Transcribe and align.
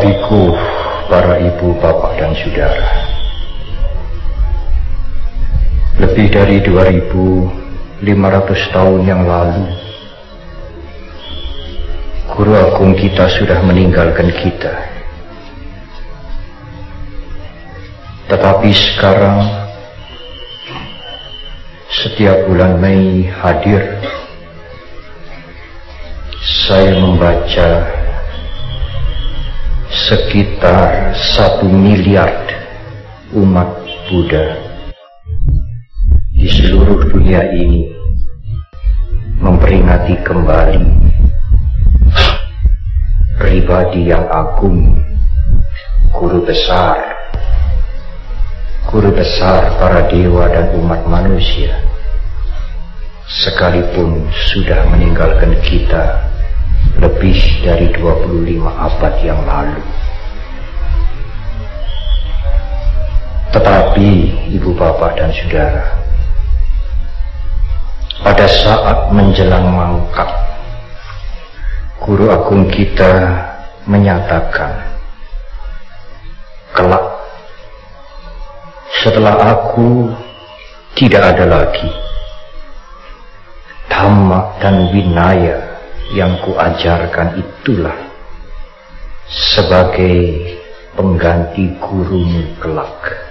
biku, 0.00 0.56
para 1.06 1.38
ibu, 1.38 1.76
bapak, 1.76 2.16
dan 2.16 2.32
saudara. 2.32 2.88
Lebih 6.00 6.26
dari 6.32 6.56
2500 6.64 8.72
tahun 8.72 9.00
yang 9.04 9.22
lalu, 9.28 9.68
Guru 12.32 12.56
Agung 12.56 12.96
kita 12.96 13.28
sudah 13.28 13.60
meninggalkan 13.60 14.32
kita. 14.32 14.72
Tetapi 18.32 18.70
sekarang, 18.72 19.44
setiap 21.90 22.48
bulan 22.48 22.80
Mei 22.80 23.28
hadir, 23.28 24.00
saya 26.40 26.96
membaca 26.96 27.99
sekitar 29.90 31.10
satu 31.34 31.66
miliar 31.66 32.30
umat 33.34 33.82
Buddha 34.06 34.54
di 36.30 36.46
seluruh 36.46 37.10
dunia 37.10 37.42
ini 37.50 37.90
memperingati 39.42 40.14
kembali 40.22 40.82
pribadi 43.34 44.14
yang 44.14 44.30
agung, 44.30 44.94
guru 46.14 46.44
besar, 46.46 47.00
guru 48.86 49.10
besar 49.10 49.74
para 49.80 50.06
dewa 50.06 50.46
dan 50.54 50.70
umat 50.78 51.02
manusia, 51.10 51.82
sekalipun 53.26 54.28
sudah 54.54 54.86
meninggalkan 54.86 55.58
kita 55.66 56.30
lebih 57.00 57.40
dari 57.64 57.88
25 57.96 58.60
abad 58.60 59.14
yang 59.24 59.40
lalu. 59.48 59.80
Tetapi 63.50 64.08
ibu 64.52 64.70
bapak 64.76 65.16
dan 65.16 65.32
saudara, 65.32 65.84
pada 68.20 68.46
saat 68.46 68.98
menjelang 69.10 69.64
mangkat, 69.72 70.28
guru 72.04 72.30
agung 72.30 72.68
kita 72.68 73.32
menyatakan, 73.88 74.70
kelak 76.76 77.04
setelah 79.00 79.56
aku 79.56 80.12
tidak 80.94 81.32
ada 81.34 81.48
lagi, 81.48 81.90
Dhamma 83.88 84.52
dan 84.62 84.94
Winaya 84.94 85.69
yang 86.10 86.42
kuajarkan 86.42 87.38
itulah 87.38 87.96
sebagai 89.30 90.36
pengganti 90.98 91.78
gurumu 91.78 92.58
kelak. 92.58 93.30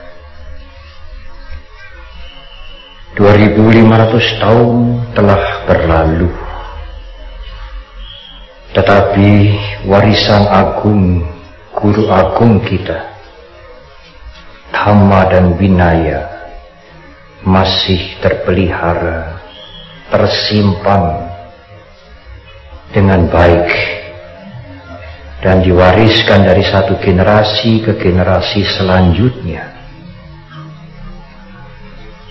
2500 3.19 4.39
tahun 4.39 4.77
telah 5.11 5.43
berlalu 5.67 6.31
tetapi 8.71 9.29
warisan 9.89 10.47
agung 10.47 11.27
guru 11.75 12.07
agung 12.07 12.63
kita 12.63 13.11
Dhamma 14.71 15.27
dan 15.27 15.57
Vinaya 15.59 16.31
masih 17.41 18.13
terpelihara 18.23 19.41
tersimpan 20.13 21.28
dengan 22.89 23.29
baik 23.29 23.69
dan 25.39 25.63
diwariskan 25.63 26.43
dari 26.43 26.65
satu 26.65 26.99
generasi 26.99 27.85
ke 27.85 27.95
generasi 27.95 28.65
selanjutnya. 28.65 29.77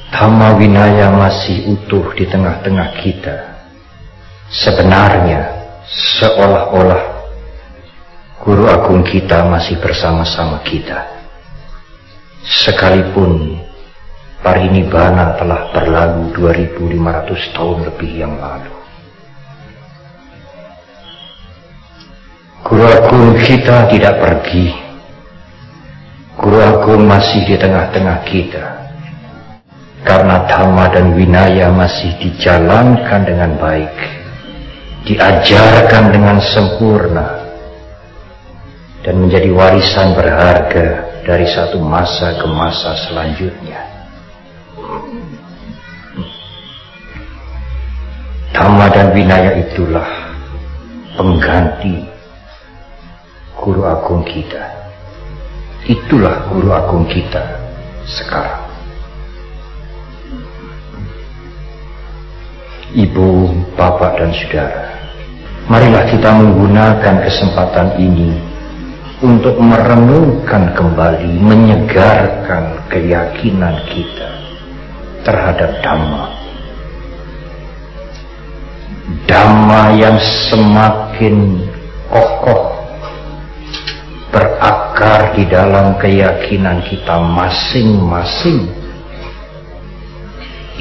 Dhamma 0.08 0.56
Winaya 0.56 1.12
masih 1.12 1.68
utuh 1.78 2.12
di 2.16 2.24
tengah-tengah 2.26 2.88
kita. 3.00 3.36
Sebenarnya, 4.48 5.40
seolah-olah 5.88 7.18
Guru 8.38 8.64
Agung 8.64 9.04
kita 9.04 9.44
masih 9.44 9.76
bersama-sama 9.76 10.64
kita. 10.64 11.04
Sekalipun 12.40 13.60
Parinibbana 14.38 15.34
telah 15.34 15.74
berlalu 15.74 16.32
2500 16.32 17.54
tahun 17.58 17.78
lebih 17.90 18.10
yang 18.14 18.38
lalu. 18.38 18.72
Guru 22.66 22.82
Agung 22.82 23.38
kita 23.38 23.86
tidak 23.86 24.18
pergi. 24.18 24.74
Guru 26.34 26.58
Agung 26.58 27.06
masih 27.06 27.46
di 27.46 27.54
tengah-tengah 27.54 28.18
kita. 28.26 28.66
Karena 30.02 30.46
Dhamma 30.50 30.90
dan 30.90 31.14
Winaya 31.14 31.70
masih 31.70 32.18
dijalankan 32.18 33.22
dengan 33.22 33.54
baik. 33.62 33.94
Diajarkan 35.06 36.04
dengan 36.10 36.38
sempurna. 36.42 37.26
Dan 39.06 39.22
menjadi 39.22 39.54
warisan 39.54 40.18
berharga 40.18 41.22
dari 41.22 41.46
satu 41.46 41.78
masa 41.78 42.34
ke 42.42 42.46
masa 42.50 42.98
selanjutnya. 43.06 43.80
Dhamma 48.50 48.90
dan 48.90 49.14
Winaya 49.14 49.62
itulah 49.62 50.08
pengganti 51.14 52.17
guru 53.58 53.82
agung 53.84 54.22
kita. 54.22 54.62
Itulah 55.88 56.46
guru 56.50 56.70
agung 56.70 57.04
kita 57.10 57.42
sekarang. 58.06 58.66
Ibu, 62.88 63.52
bapak, 63.76 64.16
dan 64.16 64.32
saudara, 64.32 64.84
marilah 65.68 66.08
kita 66.08 66.30
menggunakan 66.32 67.16
kesempatan 67.20 68.00
ini 68.00 68.32
untuk 69.20 69.60
merenungkan 69.60 70.72
kembali, 70.72 71.36
menyegarkan 71.36 72.88
keyakinan 72.88 73.76
kita 73.92 74.30
terhadap 75.20 75.84
Dhamma. 75.84 76.32
Dhamma 79.28 79.82
yang 80.00 80.16
semakin 80.48 81.60
kokoh 82.08 82.77
berakar 84.98 85.30
di 85.38 85.46
dalam 85.46 85.94
keyakinan 86.02 86.82
kita 86.90 87.22
masing-masing. 87.22 88.66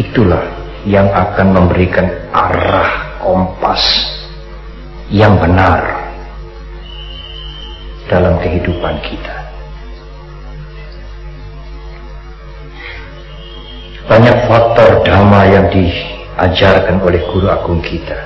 Itulah 0.02 0.42
yang 0.90 1.06
akan 1.14 1.54
memberikan 1.54 2.10
arah 2.34 3.22
kompas 3.22 3.78
yang 5.14 5.38
benar 5.38 6.10
dalam 8.10 8.42
kehidupan 8.42 8.98
kita. 9.06 9.38
Banyak 14.10 14.38
faktor 14.50 15.06
dhamma 15.06 15.46
yang 15.46 15.70
diajarkan 15.70 17.06
oleh 17.06 17.22
guru 17.30 17.54
agung 17.54 17.86
kita. 17.86 18.18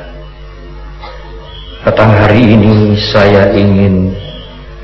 Petang 1.84 2.16
hari 2.16 2.56
ini 2.56 2.96
saya 3.12 3.52
ingin 3.52 4.31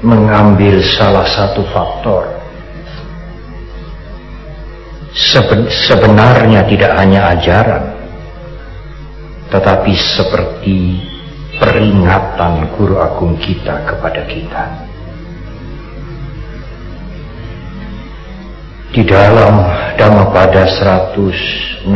mengambil 0.01 0.81
salah 0.83 1.25
satu 1.25 1.65
faktor. 1.73 2.29
Seben 5.17 5.65
sebenarnya 5.65 6.61
tidak 6.69 6.93
hanya 6.93 7.33
ajaran, 7.33 7.83
tetapi 9.49 9.91
seperti 9.97 11.01
peringatan 11.57 12.69
guru 12.77 13.01
agung 13.01 13.33
kita 13.41 13.81
kepada 13.89 14.21
kita. 14.29 14.65
Di 18.93 19.01
dalam 19.03 19.61
Dhammapada 19.97 20.69
168 20.69 21.89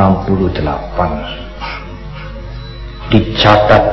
dicatat 3.13 3.83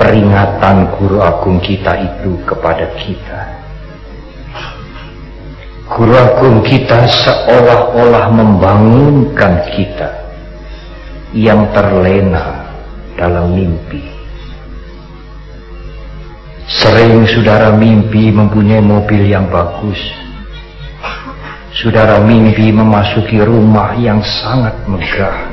peringatan 0.00 0.88
guru 0.96 1.20
agung 1.20 1.60
kita 1.60 1.92
itu 2.00 2.40
kepada 2.48 2.88
kita. 2.96 3.51
Guru 5.92 6.64
kita 6.64 7.04
seolah-olah 7.04 8.32
membangunkan 8.32 9.60
kita 9.76 10.08
yang 11.36 11.68
terlena 11.76 12.64
dalam 13.12 13.52
mimpi. 13.52 14.00
Sering 16.64 17.28
saudara 17.28 17.76
mimpi 17.76 18.32
mempunyai 18.32 18.80
mobil 18.80 19.28
yang 19.28 19.52
bagus. 19.52 20.00
Saudara 21.76 22.24
mimpi 22.24 22.72
memasuki 22.72 23.44
rumah 23.44 23.92
yang 24.00 24.24
sangat 24.24 24.72
megah 24.88 25.51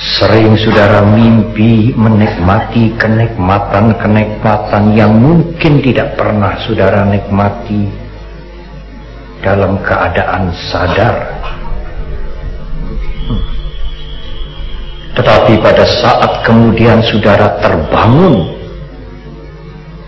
Sering 0.00 0.56
saudara 0.56 1.04
mimpi 1.04 1.92
menikmati 1.92 2.96
kenikmatan-kenikmatan 2.96 4.96
yang 4.96 5.12
mungkin 5.12 5.84
tidak 5.84 6.16
pernah 6.16 6.56
saudara 6.64 7.04
nikmati 7.04 7.84
dalam 9.44 9.76
keadaan 9.84 10.56
sadar. 10.72 11.36
Tetapi 15.20 15.60
pada 15.60 15.84
saat 15.84 16.48
kemudian 16.48 17.04
saudara 17.04 17.60
terbangun, 17.60 18.56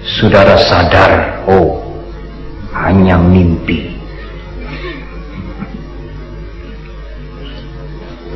saudara 0.08 0.56
sadar, 0.56 1.44
oh, 1.44 1.84
hanya 2.72 3.20
mimpi. 3.20 3.91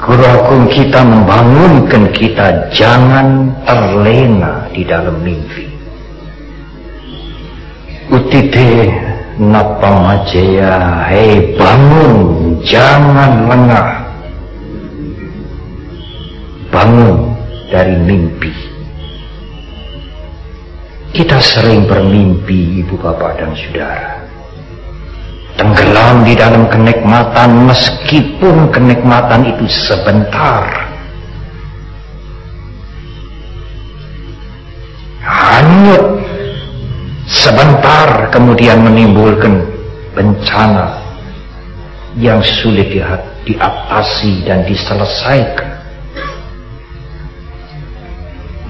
Agung 0.06 0.70
kita 0.70 1.02
membangunkan 1.02 2.14
kita 2.14 2.70
jangan 2.70 3.50
terlena 3.66 4.70
di 4.70 4.86
dalam 4.86 5.18
mimpi. 5.18 5.66
Utite 8.14 8.86
napa 9.42 9.90
majaya, 10.06 11.10
hei 11.10 11.58
bangun, 11.58 12.14
jangan 12.62 13.50
lengah. 13.50 13.90
Bangun 16.70 17.34
dari 17.66 17.98
mimpi. 17.98 18.54
Kita 21.10 21.42
sering 21.42 21.90
bermimpi 21.90 22.86
ibu 22.86 22.94
bapak 22.94 23.42
dan 23.42 23.50
saudara 23.58 24.15
tenggelam 25.56 26.22
di 26.22 26.36
dalam 26.36 26.68
kenikmatan 26.68 27.66
meskipun 27.66 28.68
kenikmatan 28.70 29.42
itu 29.56 29.64
sebentar. 29.66 30.64
Hanyut. 35.24 36.22
Sebentar 37.26 38.30
kemudian 38.30 38.86
menimbulkan 38.86 39.66
bencana 40.14 41.02
yang 42.14 42.38
sulit 42.38 42.86
diatasi 43.42 44.46
dan 44.46 44.62
diselesaikan. 44.62 45.74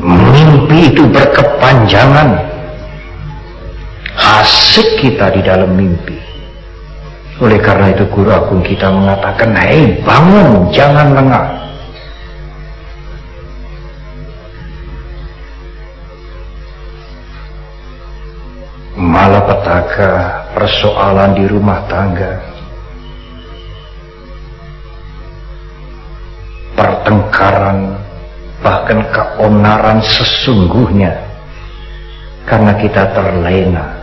Mimpi 0.00 0.88
itu 0.88 1.04
berkepanjangan. 1.04 2.48
Asik 4.16 5.04
kita 5.04 5.28
di 5.36 5.44
dalam 5.44 5.76
mimpi 5.76 6.25
oleh 7.36 7.60
karena 7.60 7.92
itu 7.92 8.08
guru 8.08 8.32
agung 8.32 8.64
kita 8.64 8.88
mengatakan, 8.88 9.52
hei 9.60 10.00
bangun, 10.00 10.72
jangan 10.72 11.12
lengah. 11.12 11.46
Malapetaka 18.96 20.12
persoalan 20.56 21.36
di 21.36 21.44
rumah 21.44 21.84
tangga, 21.84 22.40
pertengkaran, 26.72 28.00
bahkan 28.64 29.04
keonaran 29.12 30.00
sesungguhnya 30.00 31.12
karena 32.48 32.72
kita 32.80 33.12
terlena 33.12 34.00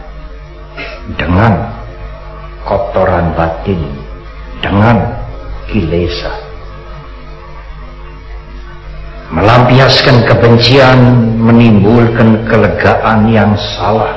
dengan 1.18 1.73
kotoran 2.64 3.36
batin 3.36 3.80
dengan 4.64 5.04
kilesa. 5.68 6.32
Melampiaskan 9.34 10.30
kebencian 10.30 11.00
menimbulkan 11.42 12.46
kelegaan 12.46 13.28
yang 13.34 13.58
salah. 13.76 14.14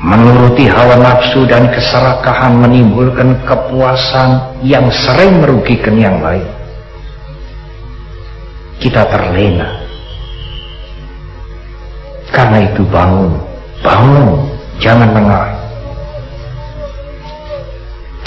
Menuruti 0.00 0.68
hawa 0.68 0.96
nafsu 0.96 1.44
dan 1.48 1.68
keserakahan 1.72 2.56
menimbulkan 2.56 3.36
kepuasan 3.44 4.60
yang 4.64 4.88
sering 4.92 5.40
merugikan 5.40 5.96
yang 5.96 6.16
lain. 6.20 6.48
Kita 8.80 9.08
terlena. 9.08 9.84
Karena 12.32 12.68
itu 12.68 12.84
bangun, 12.88 13.32
bangun, 13.80 14.28
jangan 14.76 15.08
lengah 15.16 15.55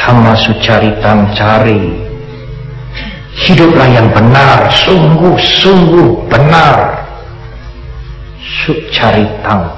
Dhamma 0.10 0.34
sucaritam 0.42 1.30
cari 1.38 1.86
hiduplah 3.46 3.86
yang 3.94 4.10
benar 4.10 4.66
sungguh-sungguh 4.74 6.26
benar. 6.26 7.06
Sucaritam 8.42 9.70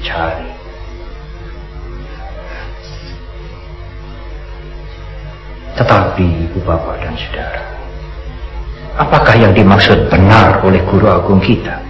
cari 0.00 0.48
tetapi 5.76 6.48
ibu 6.48 6.58
bapak 6.64 7.04
dan 7.04 7.12
saudara 7.20 7.60
apakah 8.96 9.36
yang 9.36 9.52
dimaksud 9.52 10.08
benar 10.08 10.64
oleh 10.64 10.80
guru 10.88 11.04
agung 11.12 11.44
kita 11.44 11.84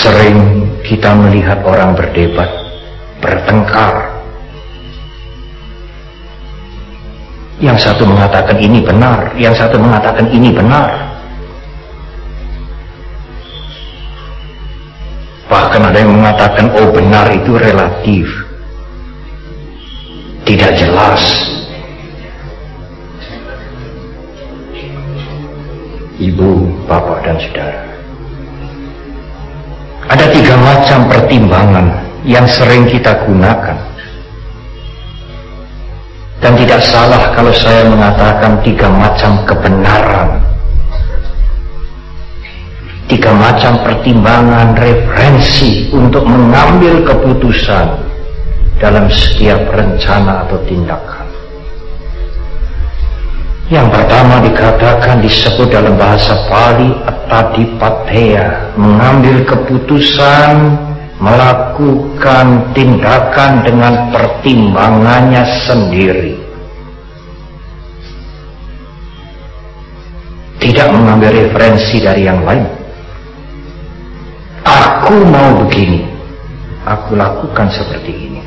Sering 0.00 0.64
kita 0.80 1.12
melihat 1.12 1.60
orang 1.60 1.92
berdebat, 1.92 2.48
bertengkar. 3.20 4.08
Yang 7.60 7.84
satu 7.84 8.08
mengatakan 8.08 8.56
ini 8.56 8.80
benar, 8.80 9.36
yang 9.36 9.52
satu 9.52 9.76
mengatakan 9.76 10.24
ini 10.32 10.48
benar. 10.56 10.88
Bahkan 15.52 15.82
ada 15.84 15.98
yang 16.00 16.16
mengatakan, 16.16 16.72
oh 16.80 16.88
benar 16.88 17.28
itu 17.36 17.52
relatif. 17.60 18.24
Tidak 20.48 20.72
jelas. 20.80 21.20
Ibu, 26.16 26.50
bapak, 26.88 27.18
dan 27.28 27.36
saudara. 27.36 27.89
Ada 30.10 30.26
tiga 30.34 30.58
macam 30.58 31.06
pertimbangan 31.06 31.86
yang 32.26 32.42
sering 32.50 32.90
kita 32.90 33.14
gunakan. 33.22 33.78
Dan 36.42 36.52
tidak 36.58 36.82
salah 36.82 37.30
kalau 37.30 37.54
saya 37.54 37.86
mengatakan 37.86 38.58
tiga 38.66 38.90
macam 38.90 39.38
kebenaran. 39.46 40.42
Tiga 43.06 43.30
macam 43.38 43.86
pertimbangan 43.86 44.74
referensi 44.74 45.86
untuk 45.94 46.26
mengambil 46.26 47.06
keputusan 47.06 47.86
dalam 48.82 49.06
setiap 49.12 49.62
rencana 49.70 50.42
atau 50.46 50.58
tindakan. 50.66 51.19
Yang 53.70 53.86
pertama 53.94 54.42
dikatakan 54.42 55.22
disebut 55.22 55.70
dalam 55.70 55.94
bahasa 55.94 56.34
Pali 56.50 56.90
Atadipateya 57.06 58.74
mengambil 58.74 59.46
keputusan 59.46 60.74
melakukan 61.22 62.74
tindakan 62.74 63.62
dengan 63.62 64.10
pertimbangannya 64.10 65.46
sendiri. 65.70 66.34
Tidak 70.58 70.88
mengambil 70.90 71.30
referensi 71.30 72.02
dari 72.02 72.26
yang 72.26 72.42
lain. 72.42 72.66
Aku 74.66 75.14
mau 75.30 75.62
begini 75.62 76.10
aku 76.90 77.14
lakukan 77.14 77.70
seperti 77.70 78.12
ini. 78.18 78.42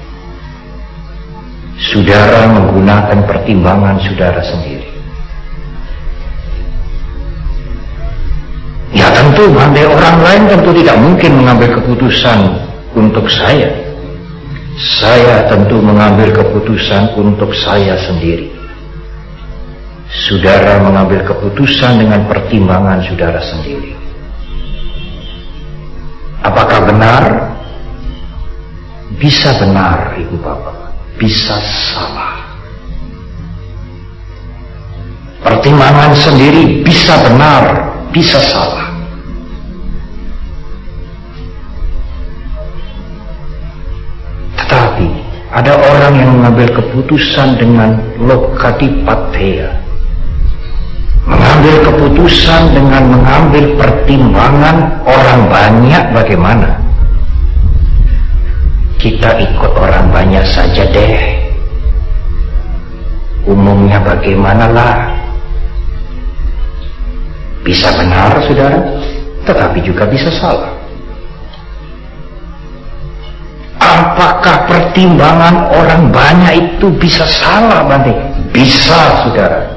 Saudara 1.80 2.44
menggunakan 2.52 3.24
pertimbangan 3.24 4.04
saudara 4.04 4.44
sendiri 4.44 4.93
Ya 9.44 9.52
tentu 9.52 9.60
andai 9.60 9.84
orang 9.84 10.18
lain 10.24 10.44
tentu 10.56 10.70
tidak 10.72 10.98
mungkin 11.04 11.32
mengambil 11.44 11.70
keputusan 11.76 12.40
untuk 12.96 13.28
saya. 13.28 13.76
Saya 15.04 15.52
tentu 15.52 15.84
mengambil 15.84 16.32
keputusan 16.32 17.12
untuk 17.20 17.52
saya 17.52 18.00
sendiri. 18.08 18.48
Saudara 20.08 20.80
mengambil 20.80 21.28
keputusan 21.28 22.00
dengan 22.00 22.24
pertimbangan 22.24 23.04
saudara 23.04 23.44
sendiri. 23.44 23.92
Apakah 26.40 26.80
benar? 26.88 27.24
Bisa 29.20 29.52
benar, 29.60 30.24
Ibu 30.24 30.40
Bapak. 30.40 30.96
Bisa 31.20 31.60
salah. 31.92 32.40
Pertimbangan 35.44 36.16
sendiri 36.16 36.80
bisa 36.80 37.20
benar, 37.28 37.92
bisa 38.16 38.40
salah. 38.40 38.83
Ada 45.54 45.70
orang 45.78 46.14
yang 46.18 46.30
mengambil 46.34 46.66
keputusan 46.74 47.62
dengan 47.62 48.02
lokadipatea. 48.18 49.70
Mengambil 51.30 51.76
keputusan 51.86 52.74
dengan 52.74 53.14
mengambil 53.14 53.78
pertimbangan 53.78 54.98
orang 55.06 55.42
banyak 55.54 56.04
bagaimana. 56.10 56.82
Kita 58.98 59.30
ikut 59.38 59.72
orang 59.78 60.10
banyak 60.10 60.42
saja 60.42 60.90
deh. 60.90 61.22
Umumnya 63.46 64.02
bagaimana 64.02 64.66
lah. 64.74 65.00
Bisa 67.62 67.94
benar 67.94 68.42
saudara, 68.42 68.82
tetapi 69.46 69.86
juga 69.86 70.10
bisa 70.10 70.34
salah. 70.34 70.73
Apakah 74.14 74.70
pertimbangan 74.70 75.74
orang 75.74 76.14
banyak 76.14 76.54
itu 76.70 76.86
bisa 77.02 77.26
salah 77.26 77.82
Bante? 77.82 78.14
Bisa 78.54 79.26
saudara. 79.26 79.74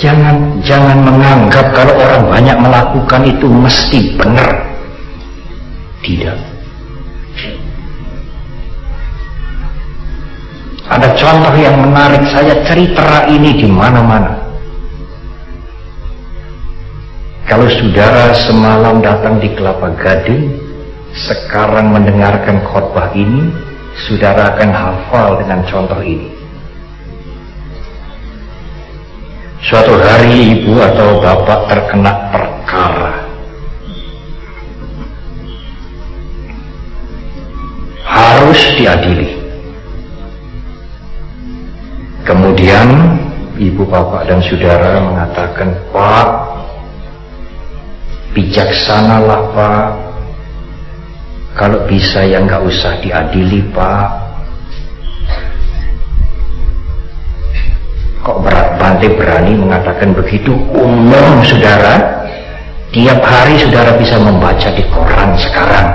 Jangan 0.00 0.64
jangan 0.64 1.04
menganggap 1.04 1.76
kalau 1.76 1.92
orang 2.00 2.24
banyak 2.24 2.56
melakukan 2.56 3.22
itu 3.28 3.46
mesti 3.52 4.16
benar. 4.16 4.48
Tidak. 6.00 6.38
Ada 10.88 11.08
contoh 11.20 11.54
yang 11.60 11.76
menarik 11.84 12.24
saya 12.32 12.64
cerita 12.64 13.28
ini 13.28 13.60
di 13.60 13.68
mana-mana. 13.68 14.40
Kalau 17.44 17.68
saudara 17.68 18.32
semalam 18.32 19.04
datang 19.04 19.36
di 19.36 19.52
Kelapa 19.52 19.92
Gading, 20.00 20.63
sekarang 21.14 21.94
mendengarkan 21.94 22.58
khotbah 22.66 23.14
ini, 23.14 23.54
saudara 23.94 24.58
akan 24.58 24.70
hafal 24.74 25.38
dengan 25.38 25.62
contoh 25.62 26.02
ini. 26.02 26.34
Suatu 29.62 29.96
hari 29.96 30.60
ibu 30.60 30.76
atau 30.76 31.22
bapak 31.22 31.70
terkena 31.70 32.12
perkara. 32.28 33.14
Harus 38.04 38.60
diadili. 38.76 39.40
Kemudian 42.28 43.16
ibu 43.56 43.88
bapak 43.88 44.28
dan 44.28 44.44
saudara 44.44 45.00
mengatakan, 45.00 45.72
Pak, 45.94 46.28
bijaksanalah 48.36 49.42
Pak, 49.56 50.03
kalau 51.54 51.86
bisa 51.86 52.26
ya 52.26 52.42
nggak 52.42 52.66
usah 52.66 52.98
diadili 52.98 53.62
pak. 53.70 54.06
Kok 58.26 58.38
berat 58.42 58.74
Bante 58.74 59.08
berani 59.14 59.54
mengatakan 59.54 60.12
begitu 60.12 60.50
umum 60.74 61.40
saudara? 61.46 62.26
Tiap 62.90 63.22
hari 63.22 63.58
saudara 63.58 63.94
bisa 63.94 64.18
membaca 64.18 64.68
di 64.74 64.82
koran 64.90 65.38
sekarang. 65.38 65.88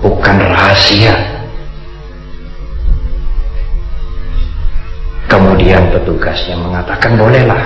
Bukan 0.00 0.36
rahasia. 0.40 1.14
Kemudian 5.30 5.94
petugasnya 5.94 6.56
mengatakan 6.58 7.14
bolehlah. 7.16 7.64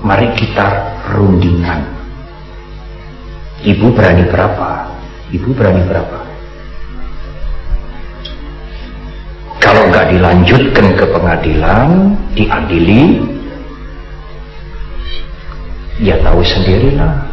Mari 0.00 0.32
kita 0.34 0.66
rundingan. 1.14 1.84
Ibu 3.60 3.92
berani 3.92 4.24
berapa? 4.26 4.89
Ibu 5.30 5.54
berani 5.54 5.86
berapa? 5.86 6.18
Kalau 9.62 9.86
nggak 9.86 10.10
dilanjutkan 10.10 10.86
ke 10.98 11.04
pengadilan, 11.06 12.18
diadili, 12.34 13.22
ya 16.02 16.18
tahu 16.24 16.42
sendirilah. 16.42 17.30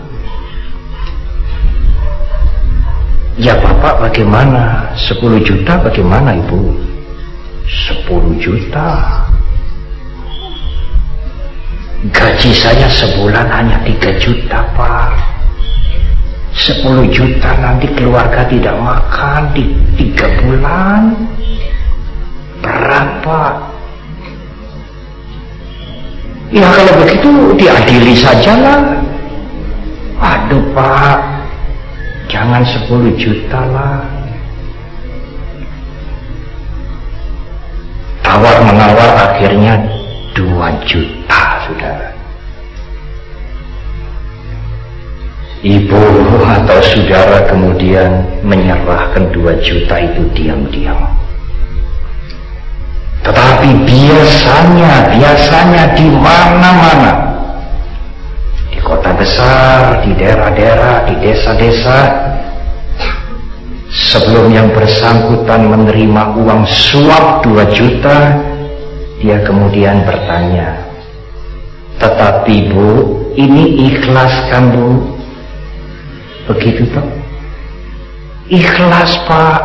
Ya 3.41 3.57
Bapak 3.57 4.01
bagaimana? 4.09 4.93
10 4.97 5.41
juta 5.41 5.81
bagaimana 5.81 6.37
Ibu? 6.45 6.61
10 7.65 8.37
juta. 8.37 8.89
Gaji 12.13 12.51
saya 12.53 12.85
sebulan 12.93 13.49
hanya 13.49 13.77
3 13.81 14.21
juta 14.21 14.61
Pak. 14.77 15.36
10 16.57 17.13
juta 17.13 17.53
nanti 17.61 17.85
keluarga 17.93 18.41
tidak 18.49 18.73
makan 18.81 19.53
di 19.53 19.77
tiga 19.93 20.25
bulan. 20.41 21.13
Berapa? 22.65 23.41
Ya 26.49 26.65
kalau 26.65 26.93
begitu 27.05 27.29
diadili 27.61 28.17
saja 28.17 28.53
lah 28.57 28.81
aduh 30.17 30.65
pak. 30.73 31.19
Jangan 32.27 32.65
10 32.65 33.13
juta 33.21 33.61
lah. 33.69 34.01
Tawar 38.25 38.57
menawar 38.65 39.11
akhirnya 39.29 39.77
2 40.33 40.89
juta 40.89 41.41
saudara 41.69 42.16
ibu 45.67 46.03
atau 46.47 46.79
saudara 46.79 47.43
kemudian 47.51 48.23
menyerahkan 48.47 49.27
dua 49.35 49.59
juta 49.59 49.99
itu 49.99 50.23
diam-diam. 50.31 50.95
Tetapi 53.27 53.69
biasanya, 53.83 55.11
biasanya 55.11 55.83
di 55.99 56.07
mana-mana, 56.07 57.11
di 58.71 58.79
kota 58.79 59.11
besar, 59.19 59.99
di 60.07 60.15
daerah-daerah, 60.15 61.03
di 61.11 61.15
desa-desa, 61.19 61.99
sebelum 63.91 64.47
yang 64.55 64.71
bersangkutan 64.71 65.67
menerima 65.67 66.39
uang 66.39 66.63
suap 66.63 67.43
dua 67.43 67.67
juta, 67.75 68.39
dia 69.19 69.43
kemudian 69.43 70.07
bertanya, 70.07 70.87
tetapi 71.99 72.71
bu, 72.71 72.91
ini 73.35 73.91
ikhlas 73.91 74.31
kan 74.47 74.71
bu? 74.71 75.16
Begitu 76.47 76.87
toh. 76.95 77.03
Ikhlas 78.47 79.11
Pak. 79.27 79.61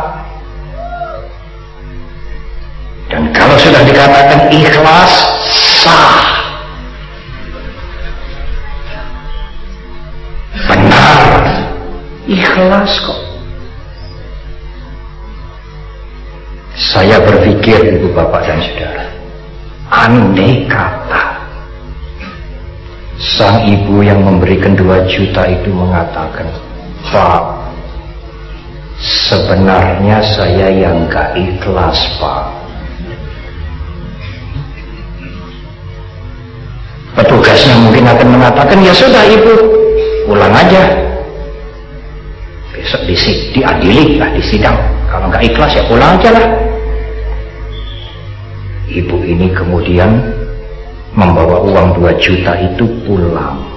Dan 3.07 3.31
kalau 3.31 3.55
sudah 3.55 3.79
dikatakan 3.87 4.51
ikhlas, 4.51 5.13
sah. 5.79 6.23
Benar. 10.67 11.43
Ikhlas 12.27 12.91
kok. 12.99 13.21
Saya 16.73 17.21
berpikir 17.23 18.01
ibu 18.01 18.11
bapak 18.11 18.43
dan 18.43 18.59
saudara. 18.59 19.05
Andai 19.93 20.65
kata 20.67 21.23
sang 23.23 23.63
ibu 23.63 24.03
yang 24.03 24.19
memberikan 24.19 24.75
dua 24.75 25.05
juta 25.07 25.47
itu 25.47 25.69
mengatakan 25.69 26.49
Pak, 27.13 27.41
sebenarnya 29.29 30.17
saya 30.33 30.67
yang 30.73 31.05
gak 31.05 31.37
ikhlas, 31.37 32.01
Pak. 32.17 32.43
Petugasnya 37.13 37.77
mungkin 37.77 38.09
akan 38.09 38.27
mengatakan, 38.33 38.81
ya 38.81 38.89
sudah 38.97 39.21
ibu, 39.29 39.53
pulang 40.25 40.49
aja. 40.57 40.89
Besok 42.73 43.05
di, 43.05 43.15
diadili 43.53 44.17
lah 44.17 44.33
di 44.33 44.41
sidang. 44.41 44.73
Kalau 45.05 45.29
nggak 45.29 45.45
ikhlas 45.53 45.77
ya 45.77 45.85
pulang 45.85 46.17
aja 46.17 46.33
lah. 46.33 46.45
Ibu 48.89 49.21
ini 49.21 49.53
kemudian 49.53 50.09
membawa 51.13 51.61
uang 51.61 52.01
2 52.01 52.17
juta 52.17 52.57
itu 52.57 52.89
pulang. 53.05 53.72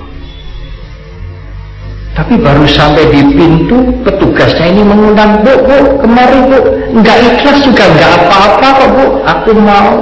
Tapi 2.17 2.41
baru 2.41 2.65
sampai 2.65 3.13
di 3.13 3.21
pintu 3.37 3.93
petugasnya 4.01 4.73
ini 4.73 4.81
mengundang 4.89 5.45
bu, 5.45 5.53
bu 5.69 6.01
kemari 6.01 6.41
bu, 6.49 6.59
nggak 6.97 7.19
ikhlas 7.21 7.61
juga 7.61 7.85
nggak 7.93 8.13
apa-apa 8.25 8.67
kok 8.73 8.89
bu, 8.97 9.05
aku 9.21 9.51
mau. 9.61 9.93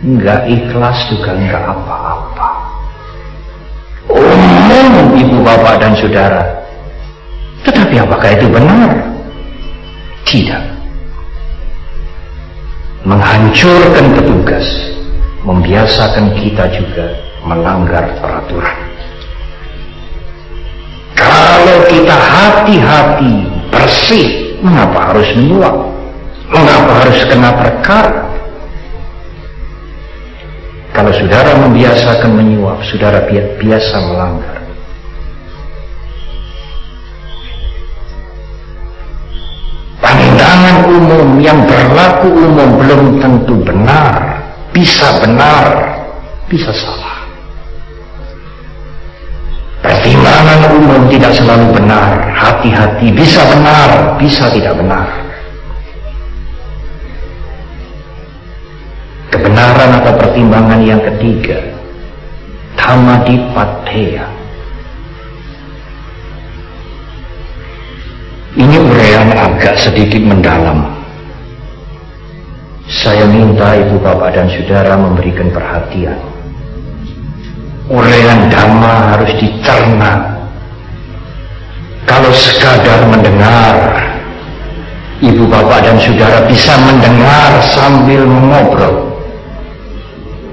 Nggak 0.00 0.40
ikhlas 0.48 0.98
juga 1.12 1.36
nggak 1.36 1.64
apa-apa. 1.68 2.48
Umum 4.08 5.20
ibu 5.20 5.36
bapak 5.44 5.84
dan 5.84 5.92
saudara. 6.00 6.64
Tetapi 7.68 8.00
apakah 8.00 8.30
itu 8.32 8.46
benar? 8.48 8.90
Tidak. 10.24 10.62
Menghancurkan 13.04 14.16
petugas, 14.16 14.66
membiasakan 15.44 16.32
kita 16.40 16.64
juga 16.72 17.20
melanggar 17.44 18.16
peraturan. 18.16 18.85
Hati-hati, 22.66 23.34
bersih, 23.70 24.28
Mengapa 24.58 25.12
harus 25.14 25.28
menyuap? 25.38 25.76
Mengapa 26.50 26.92
harus 27.04 27.18
kena 27.28 27.50
perkara? 27.54 28.24
Kalau 30.90 31.12
saudara 31.12 31.54
membiasakan 31.60 32.30
menyuap, 32.34 32.80
saudara 32.88 33.22
biasa 33.30 33.96
melanggar. 34.10 34.58
Pandangan 40.00 40.76
umum 40.88 41.28
yang 41.38 41.60
berlaku 41.68 42.32
umum 42.32 42.68
belum 42.80 43.02
tentu 43.20 43.54
benar, 43.60 44.40
bisa 44.72 45.20
benar, 45.20 45.64
bisa 46.48 46.72
salah. 46.72 47.05
Pertimbangan 49.86 50.60
umum 50.74 51.06
tidak 51.06 51.30
selalu 51.30 51.78
benar, 51.78 52.18
hati-hati 52.34 53.06
bisa 53.14 53.38
benar, 53.46 54.18
bisa 54.18 54.50
tidak 54.50 54.74
benar. 54.74 55.06
Kebenaran 59.30 59.90
atau 60.02 60.12
pertimbangan 60.18 60.82
yang 60.82 60.98
ketiga, 61.06 61.62
Tamadipateya. 62.74 64.26
Ini 68.58 68.76
uraian 68.82 69.30
agak 69.38 69.78
sedikit 69.78 70.18
mendalam. 70.18 70.82
Saya 72.90 73.22
minta 73.30 73.78
ibu 73.78 74.02
bapak 74.02 74.34
dan 74.34 74.50
saudara 74.50 74.98
memberikan 74.98 75.46
perhatian. 75.54 76.35
Uraian 77.86 78.50
dhamma 78.50 79.14
harus 79.14 79.30
dicerna. 79.38 80.34
Kalau 82.06 82.30
sekadar 82.34 83.06
mendengar, 83.06 83.76
ibu 85.22 85.46
bapak 85.46 85.86
dan 85.86 85.96
saudara 86.02 86.42
bisa 86.50 86.74
mendengar 86.82 87.62
sambil 87.62 88.26
mengobrol. 88.26 89.14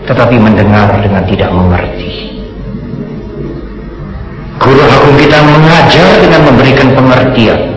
Tetapi 0.06 0.36
mendengar 0.38 1.00
dengan 1.02 1.24
tidak 1.26 1.50
mengerti. 1.50 2.38
Guru 4.62 4.84
agung 4.86 5.18
kita 5.18 5.40
mengajar 5.42 6.10
dengan 6.22 6.42
memberikan 6.48 6.90
pengertian 6.96 7.74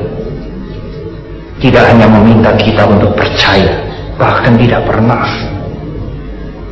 tidak 1.56 1.82
hanya 1.88 2.06
meminta 2.06 2.52
kita 2.54 2.84
untuk 2.84 3.16
percaya, 3.16 3.80
bahkan 4.20 4.54
tidak 4.60 4.84
pernah. 4.84 5.24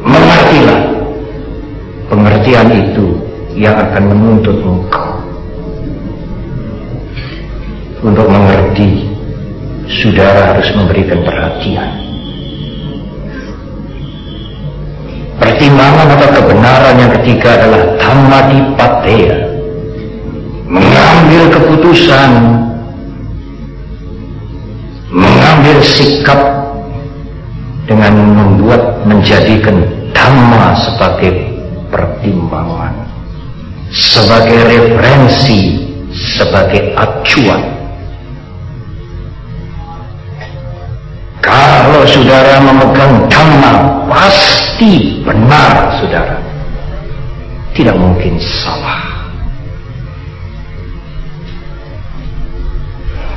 Mengertilah. 0.05 0.94
Pengertian 2.09 2.69
itu 2.73 3.07
yang 3.55 3.77
akan 3.79 4.03
menuntut 4.13 4.59
engkau. 4.61 5.11
Untuk 8.05 8.29
mengerti, 8.29 9.09
saudara 9.89 10.53
harus 10.53 10.69
memberikan 10.77 11.25
perhatian. 11.25 11.91
Pertimbangan 15.41 16.09
atau 16.15 16.29
kebenaran 16.41 16.95
yang 17.01 17.13
ketiga 17.21 17.49
adalah 17.59 17.83
tamadipatya. 17.99 19.37
Mengambil 20.69 21.43
keputusan 21.53 22.31
mengambil 25.15 25.79
sikap 25.85 26.41
dengan 27.87 28.15
membuat 28.19 29.05
menjadikan 29.07 29.85
dhamma 30.11 30.75
sebagai 30.75 31.44
pertimbangan. 32.25 32.95
Sebagai 33.93 34.61
referensi 34.65 35.77
sebagai 36.11 36.97
acuan. 36.97 37.63
Kalau 41.45 42.03
saudara 42.09 42.57
memegang 42.65 43.29
dhamma 43.29 44.09
pasti 44.09 45.21
benar 45.21 46.01
saudara. 46.01 46.41
Tidak 47.77 47.93
mungkin 47.93 48.41
salah. 48.41 49.05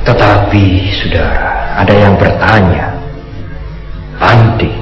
Tetapi 0.08 0.64
saudara 1.04 1.76
ada 1.84 1.92
yang 1.94 2.16
bertanya, 2.16 2.86
Andi, 4.18 4.77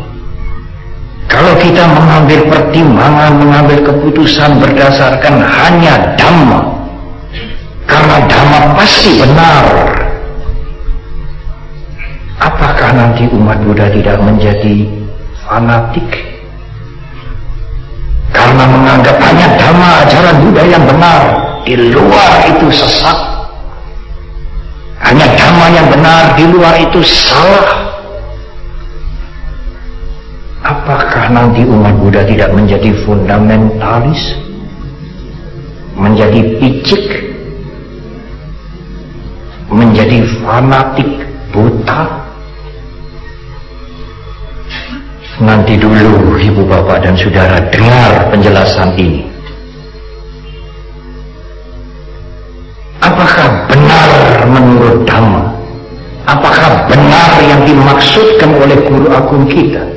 kita 1.67 1.83
mengambil 1.91 2.47
pertimbangan, 2.47 3.43
mengambil 3.43 3.79
keputusan 3.83 4.63
berdasarkan 4.63 5.43
hanya 5.43 6.15
dhamma, 6.15 6.63
karena 7.91 8.23
dhamma 8.31 8.59
pasti 8.79 9.19
benar, 9.19 9.67
apakah 12.39 12.91
nanti 12.95 13.27
umat 13.35 13.59
Buddha 13.67 13.91
tidak 13.91 14.15
menjadi 14.23 14.87
fanatik? 15.43 16.07
Karena 18.31 18.65
menganggap 18.71 19.17
hanya 19.19 19.47
dhamma 19.59 19.91
ajaran 20.07 20.37
Buddha 20.47 20.63
yang 20.71 20.85
benar, 20.87 21.23
di 21.67 21.75
luar 21.91 22.47
itu 22.47 22.67
sesat. 22.71 23.19
Hanya 25.03 25.27
dhamma 25.35 25.67
yang 25.75 25.89
benar, 25.91 26.23
di 26.39 26.45
luar 26.47 26.79
itu 26.79 27.03
salah. 27.03 27.86
Apakah 31.27 31.43
nanti 31.43 31.67
umat 31.67 31.91
Buddha 31.99 32.23
tidak 32.23 32.55
menjadi 32.55 32.95
fundamentalis? 33.03 34.39
Menjadi 35.99 36.55
picik? 36.63 37.03
Menjadi 39.67 40.23
fanatik 40.39 41.27
buta? 41.51 42.23
Nanti 45.43 45.75
dulu 45.75 46.39
ibu 46.39 46.63
bapak 46.63 47.03
dan 47.03 47.19
saudara 47.19 47.59
dengar 47.75 48.31
penjelasan 48.31 48.95
ini. 48.95 49.27
Apakah 53.03 53.67
benar 53.67 54.11
menurut 54.47 55.03
Dhamma? 55.03 55.43
Apakah 56.23 56.87
benar 56.87 57.35
yang 57.51 57.67
dimaksudkan 57.67 58.51
oleh 58.63 58.79
guru 58.87 59.11
agung 59.11 59.51
kita? 59.51 59.96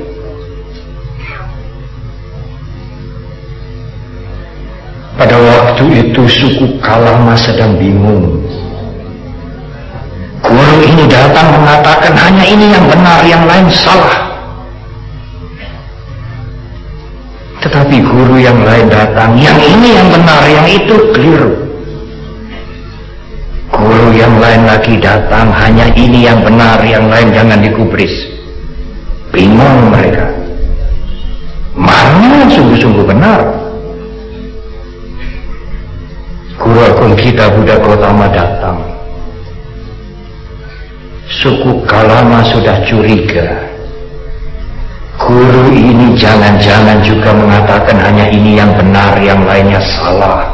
Waktu 5.80 6.12
itu 6.12 6.22
suku 6.28 6.76
Kalama 6.84 7.32
sedang 7.40 7.80
bingung. 7.80 8.36
Guru 10.44 10.76
ini 10.84 11.08
datang 11.08 11.56
mengatakan 11.56 12.12
hanya 12.20 12.44
ini 12.44 12.68
yang 12.68 12.84
benar, 12.84 13.24
yang 13.24 13.44
lain 13.48 13.64
salah. 13.72 14.28
Tetapi 17.64 17.96
guru 18.04 18.36
yang 18.40 18.60
lain 18.60 18.92
datang, 18.92 19.40
yang 19.40 19.56
ini 19.56 19.96
yang 19.96 20.08
benar, 20.12 20.42
yang 20.48 20.66
itu 20.68 20.96
keliru. 21.16 21.52
Guru 23.72 24.08
yang 24.12 24.36
lain 24.36 24.68
lagi 24.68 25.00
datang, 25.00 25.48
hanya 25.48 25.88
ini 25.96 26.28
yang 26.28 26.44
benar, 26.44 26.80
yang 26.84 27.08
lain 27.08 27.32
jangan 27.32 27.60
dikubris. 27.60 28.12
Bingung 29.32 29.92
mereka. 29.92 30.28
Mana 31.72 32.48
sungguh-sungguh 32.52 33.04
benar? 33.08 33.59
Guru 36.70 37.18
kita 37.18 37.50
Buddha 37.50 37.82
Gautama 37.82 38.30
datang. 38.30 38.78
Suku 41.26 41.82
Kalama 41.82 42.46
sudah 42.46 42.86
curiga. 42.86 43.66
Guru 45.18 45.74
ini 45.74 46.14
jangan-jangan 46.14 47.02
juga 47.02 47.34
mengatakan 47.34 47.98
hanya 47.98 48.30
ini 48.30 48.54
yang 48.54 48.70
benar, 48.78 49.18
yang 49.18 49.42
lainnya 49.42 49.82
salah. 49.82 50.46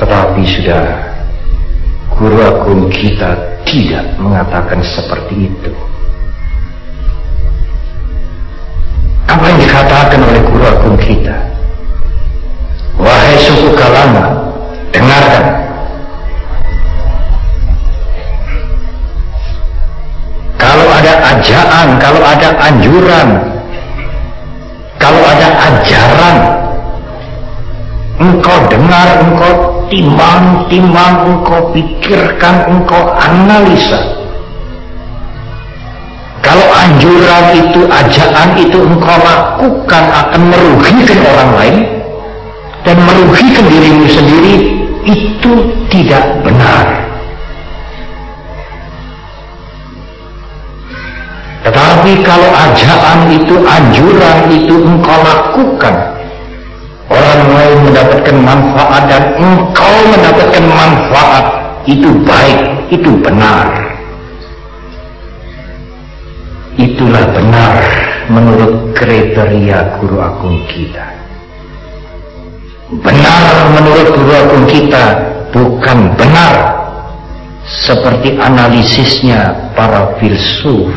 Tetapi 0.00 0.42
sudah 0.48 0.84
Guru 2.16 2.40
Agung 2.40 2.88
kita 2.88 3.36
tidak 3.68 4.08
mengatakan 4.16 4.80
seperti 4.80 5.52
itu. 5.52 5.72
Apa 9.28 9.44
yang 9.52 9.58
dikatakan 9.60 10.20
oleh 10.24 10.40
Guru 10.48 10.64
Agung 10.64 10.96
kita? 10.96 11.51
Wahai 13.02 13.34
suku 13.42 13.74
Kalama, 13.74 14.30
dengarkan. 14.94 15.44
Kalau 20.54 20.86
ada 20.86 21.14
ajaan, 21.34 21.98
kalau 21.98 22.22
ada 22.22 22.48
anjuran, 22.62 23.28
kalau 25.02 25.18
ada 25.18 25.48
ajaran, 25.66 26.36
engkau 28.22 28.58
dengar, 28.70 29.08
engkau 29.18 29.54
timbang-timbang 29.90 31.14
engkau 31.26 31.74
pikirkan, 31.74 32.70
engkau 32.70 33.02
analisa. 33.18 33.98
Kalau 36.38 36.70
anjuran 36.70 37.66
itu, 37.66 37.82
ajaan 37.90 38.48
itu 38.62 38.78
engkau 38.78 39.18
lakukan 39.18 40.04
akan 40.06 40.42
merugikan 40.54 41.18
orang 41.34 41.52
lain 41.58 41.91
dan 42.82 42.96
merugikan 42.98 43.64
dirimu 43.70 44.06
sendiri 44.10 44.54
itu 45.06 45.52
tidak 45.90 46.24
benar. 46.42 46.86
Tetapi 51.62 52.26
kalau 52.26 52.50
ajaan 52.50 53.30
itu, 53.30 53.54
anjuran 53.62 54.38
itu 54.50 54.74
engkau 54.82 55.18
lakukan, 55.22 55.94
orang 57.06 57.42
lain 57.54 57.78
mendapatkan 57.86 58.36
manfaat 58.42 59.02
dan 59.06 59.24
engkau 59.38 59.94
mendapatkan 60.10 60.64
manfaat, 60.66 61.44
itu 61.86 62.10
baik, 62.26 62.60
itu 62.90 63.10
benar. 63.22 63.70
Itulah 66.74 67.30
benar 67.30 67.78
menurut 68.26 68.90
kriteria 68.98 70.02
guru 70.02 70.18
agung 70.18 70.66
kita. 70.66 71.21
Benar 72.92 73.72
menurut 73.72 74.08
guru 74.12 74.32
agung 74.36 74.66
kita, 74.68 75.16
bukan 75.48 76.12
benar 76.20 76.76
seperti 77.64 78.36
analisisnya 78.36 79.72
para 79.72 80.12
filsuf. 80.20 80.92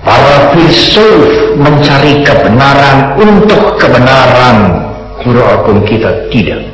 Para 0.00 0.56
filsuf 0.56 1.60
mencari 1.60 2.24
kebenaran 2.24 3.20
untuk 3.20 3.76
kebenaran 3.76 4.80
guru 5.20 5.44
agung 5.44 5.84
kita 5.84 6.24
tidak. 6.32 6.64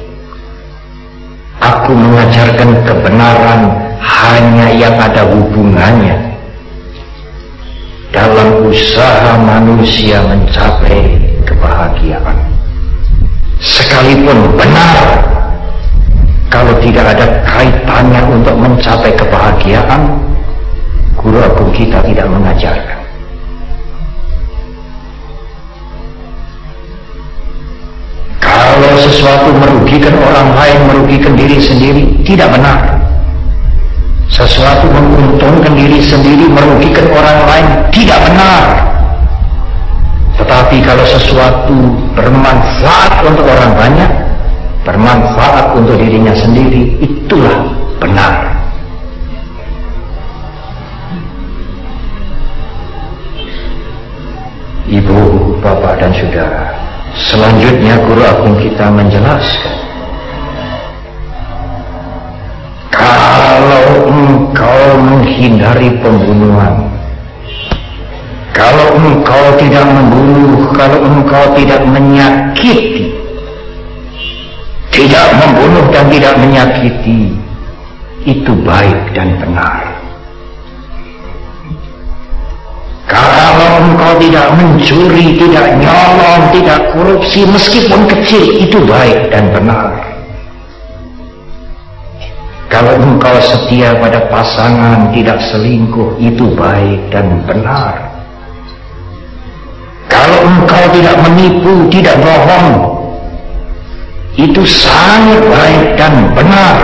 Aku 1.58 1.90
mengajarkan 1.90 2.86
kebenaran 2.86 3.60
hanya 3.98 4.70
yang 4.70 4.94
ada 4.94 5.26
hubungannya 5.26 6.25
dalam 8.14 8.70
usaha 8.70 9.34
manusia 9.40 10.22
mencapai 10.26 11.18
kebahagiaan. 11.46 12.36
Sekalipun 13.58 14.52
benar, 14.54 15.26
kalau 16.52 16.76
tidak 16.80 17.16
ada 17.16 17.26
kaitannya 17.44 18.22
untuk 18.30 18.54
mencapai 18.56 19.12
kebahagiaan, 19.16 20.20
guru 21.16 21.40
agung 21.40 21.72
kita 21.72 21.98
tidak 22.04 22.26
mengajarkan. 22.28 23.00
Kalau 28.38 28.92
sesuatu 29.00 29.50
merugikan 29.56 30.14
orang 30.20 30.48
lain, 30.52 30.78
merugikan 30.84 31.32
diri 31.34 31.58
sendiri, 31.58 32.02
tidak 32.28 32.52
benar. 32.52 32.95
Sesuatu 34.26 34.90
menguntungkan 34.90 35.72
diri 35.78 36.02
sendiri, 36.02 36.50
merugikan 36.50 37.06
orang 37.14 37.38
lain, 37.46 37.66
tidak 37.94 38.18
benar. 38.26 38.64
Tetapi 40.36 40.76
kalau 40.82 41.04
sesuatu 41.06 41.76
bermanfaat 42.12 43.12
untuk 43.22 43.46
orang 43.46 43.72
banyak, 43.78 44.10
bermanfaat 44.82 45.78
untuk 45.78 45.94
dirinya 45.96 46.34
sendiri, 46.34 46.98
itulah 47.00 47.70
benar. 48.02 48.54
Ibu, 54.86 55.18
bapak, 55.62 55.98
dan 55.98 56.14
saudara, 56.14 56.76
Selanjutnya 57.16 57.96
guru 58.04 58.20
agung 58.20 58.60
kita 58.60 58.92
menjelaskan 58.92 59.75
Kalau 63.56 64.04
engkau 64.12 65.00
menghindari 65.00 65.88
pembunuhan. 66.04 66.92
Kalau 68.52 69.00
engkau 69.00 69.56
tidak 69.56 69.88
membunuh 69.88 70.68
Kalau 70.76 71.00
engkau 71.08 71.56
tidak 71.56 71.80
menyakiti. 71.88 73.16
Tidak 74.92 75.28
membunuh 75.40 75.88
dan 75.88 76.04
tidak 76.12 76.36
menyakiti 76.36 77.32
Itu 78.28 78.52
baik 78.60 79.16
dan 79.16 79.40
benar. 79.40 79.88
Kalau 83.08 83.88
engkau 83.88 84.20
tidak 84.20 84.52
mencuri, 84.52 85.32
tidak 85.40 85.80
nyolong, 85.80 86.42
tidak 86.52 86.92
korupsi, 86.92 87.48
meskipun 87.48 88.04
kecil, 88.04 88.44
itu 88.60 88.84
baik 88.84 89.32
dan 89.32 89.48
benar. 89.48 90.15
Kalau 92.76 92.92
engkau 93.00 93.40
setia 93.40 93.96
pada 93.96 94.28
pasangan, 94.28 95.08
tidak 95.16 95.40
selingkuh, 95.48 96.20
itu 96.20 96.44
baik 96.52 97.08
dan 97.08 97.40
benar. 97.48 98.04
Kalau 100.12 100.44
engkau 100.44 100.84
tidak 100.92 101.16
menipu, 101.24 101.88
tidak 101.88 102.20
bohong, 102.20 103.00
itu 104.36 104.60
sangat 104.68 105.40
baik 105.48 105.96
dan 105.96 106.28
benar. 106.36 106.76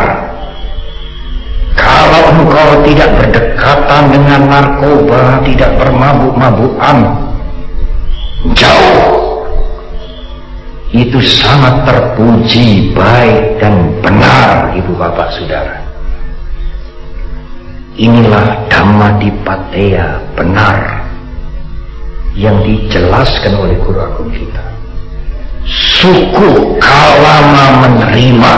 Kalau 1.76 2.40
engkau 2.40 2.68
tidak 2.88 3.12
berdekatan 3.20 4.02
dengan 4.16 4.40
narkoba, 4.48 5.44
tidak 5.44 5.76
bermabuk-mabukan, 5.76 6.96
jauh. 8.56 9.44
Itu 10.88 11.20
sangat 11.20 11.84
terpuji, 11.84 12.96
baik 12.96 13.60
dan 13.60 13.92
benar, 14.00 14.72
ibu 14.72 14.96
bapak 14.96 15.28
saudara. 15.36 15.81
Inilah 17.92 18.72
Dhamma 18.72 19.20
Dipateya 19.20 20.16
benar 20.32 21.04
yang 22.32 22.56
dijelaskan 22.64 23.52
oleh 23.52 23.76
guru 23.84 24.00
agung 24.00 24.32
kita. 24.32 24.64
Suku 25.68 26.80
kalama 26.80 27.84
menerima. 27.84 28.54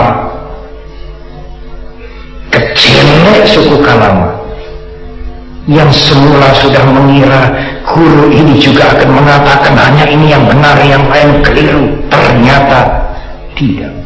Kecilnya 2.54 3.42
suku 3.50 3.82
Kalama. 3.82 4.30
Yang 5.66 6.06
semula 6.06 6.54
sudah 6.62 6.84
mengira 6.86 7.50
guru 7.82 8.30
ini 8.30 8.62
juga 8.62 8.94
akan 8.94 9.10
mengatakan 9.18 9.74
hanya 9.74 10.06
ini 10.06 10.30
yang 10.30 10.46
benar 10.46 10.78
yang 10.86 11.02
lain 11.10 11.42
keliru. 11.42 11.90
Ternyata 12.06 13.02
tidak 13.58 14.03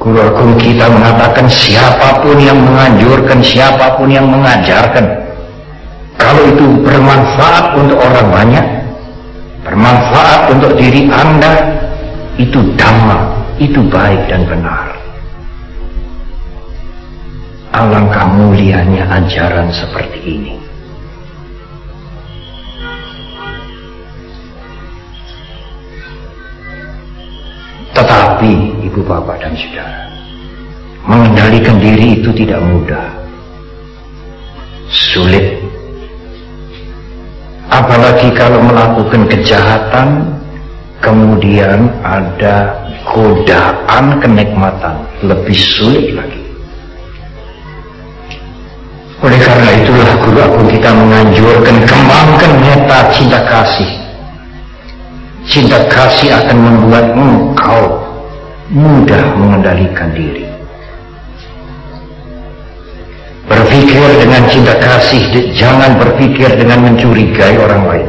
guru 0.00 0.16
agung 0.16 0.56
kita 0.56 0.88
mengatakan 0.88 1.44
siapa 1.44 2.24
pun 2.24 2.40
yang 2.40 2.56
menganjurkan 2.56 3.44
siapa 3.44 4.00
pun 4.00 4.08
yang 4.08 4.24
mengajarkan 4.24 5.04
kalau 6.16 6.40
itu 6.48 6.64
bermanfaat 6.80 7.76
untuk 7.76 8.00
orang 8.00 8.28
banyak 8.32 8.66
bermanfaat 9.60 10.56
untuk 10.56 10.72
diri 10.80 11.04
anda 11.12 11.52
itu 12.40 12.64
dhamma 12.80 13.44
itu 13.60 13.84
baik 13.92 14.24
dan 14.32 14.48
benar 14.48 15.00
Alangkah 17.70 18.26
mulianya 18.34 19.06
ajaran 19.14 19.70
seperti 19.70 20.18
ini. 20.26 20.58
Tetapi, 27.94 28.79
ibu 28.90 29.06
bapak 29.06 29.38
dan 29.38 29.54
saudara, 29.54 30.02
mengendalikan 31.06 31.78
diri 31.78 32.18
itu 32.18 32.34
tidak 32.34 32.58
mudah. 32.58 33.06
Sulit. 34.90 35.62
Apalagi 37.70 38.34
kalau 38.34 38.58
melakukan 38.66 39.30
kejahatan, 39.30 40.34
kemudian 40.98 41.86
ada 42.02 42.74
godaan 43.06 44.18
kenikmatan, 44.18 45.06
lebih 45.22 45.54
sulit 45.54 46.10
lagi. 46.10 46.42
Oleh 49.22 49.38
karena 49.38 49.70
itulah 49.78 50.10
guru 50.18 50.38
agung 50.42 50.66
kita 50.66 50.90
menganjurkan 50.90 51.76
kembangkan 51.86 52.52
meta 52.58 52.98
cinta 53.14 53.38
kasih. 53.46 53.90
Cinta 55.46 55.78
kasih 55.86 56.34
akan 56.34 56.58
membuat 56.58 57.06
engkau 57.14 58.09
mudah 58.70 59.34
mengendalikan 59.34 60.14
diri. 60.14 60.46
Berpikir 63.50 64.06
dengan 64.22 64.46
cinta 64.46 64.78
kasih, 64.78 65.22
jangan 65.58 65.98
berpikir 65.98 66.54
dengan 66.54 66.86
mencurigai 66.86 67.58
orang 67.58 67.82
lain. 67.90 68.08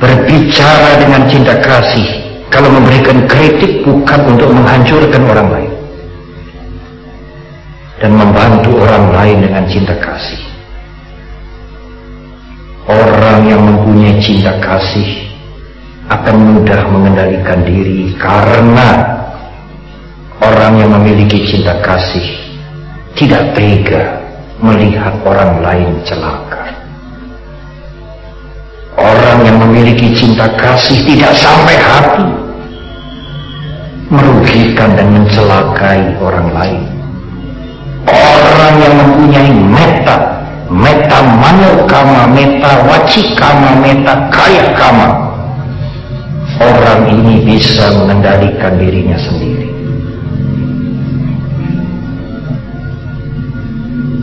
Berbicara 0.00 0.96
dengan 0.96 1.28
cinta 1.28 1.60
kasih, 1.60 2.08
kalau 2.48 2.72
memberikan 2.72 3.28
kritik 3.28 3.84
bukan 3.84 4.20
untuk 4.32 4.48
menghancurkan 4.48 5.22
orang 5.28 5.48
lain 5.52 5.72
dan 8.00 8.16
membantu 8.16 8.80
orang 8.80 9.12
lain 9.12 9.44
dengan 9.44 9.64
cinta 9.68 9.92
kasih. 10.00 10.40
Orang 12.88 13.44
yang 13.44 13.60
mempunyai 13.60 14.16
cinta 14.24 14.56
kasih 14.56 15.19
akan 16.10 16.36
mudah 16.36 16.80
mengendalikan 16.90 17.62
diri 17.62 18.10
karena 18.18 18.88
orang 20.42 20.82
yang 20.82 20.90
memiliki 20.98 21.46
cinta 21.46 21.78
kasih 21.80 22.26
tidak 23.14 23.54
tega 23.54 24.18
melihat 24.60 25.14
orang 25.22 25.62
lain 25.62 25.90
celaka. 26.04 26.66
Orang 29.00 29.48
yang 29.48 29.56
memiliki 29.64 30.12
cinta 30.12 30.44
kasih 30.60 31.00
tidak 31.08 31.32
sampai 31.38 31.76
hati 31.78 32.26
merugikan 34.12 34.92
dan 34.98 35.08
mencelakai 35.14 36.18
orang 36.20 36.50
lain 36.52 37.00
orang 38.70 38.74
yang 38.80 38.94
mempunyai 38.96 39.50
meta, 39.50 40.16
meta 40.70 41.18
manokama, 41.22 42.28
meta 42.30 42.72
wacikama, 42.86 43.70
meta 43.80 44.14
kaya 44.30 44.70
kama. 44.76 45.29
Orang 46.60 47.08
ini 47.08 47.40
bisa 47.40 47.88
mengendalikan 47.96 48.76
dirinya 48.76 49.16
sendiri. 49.16 49.72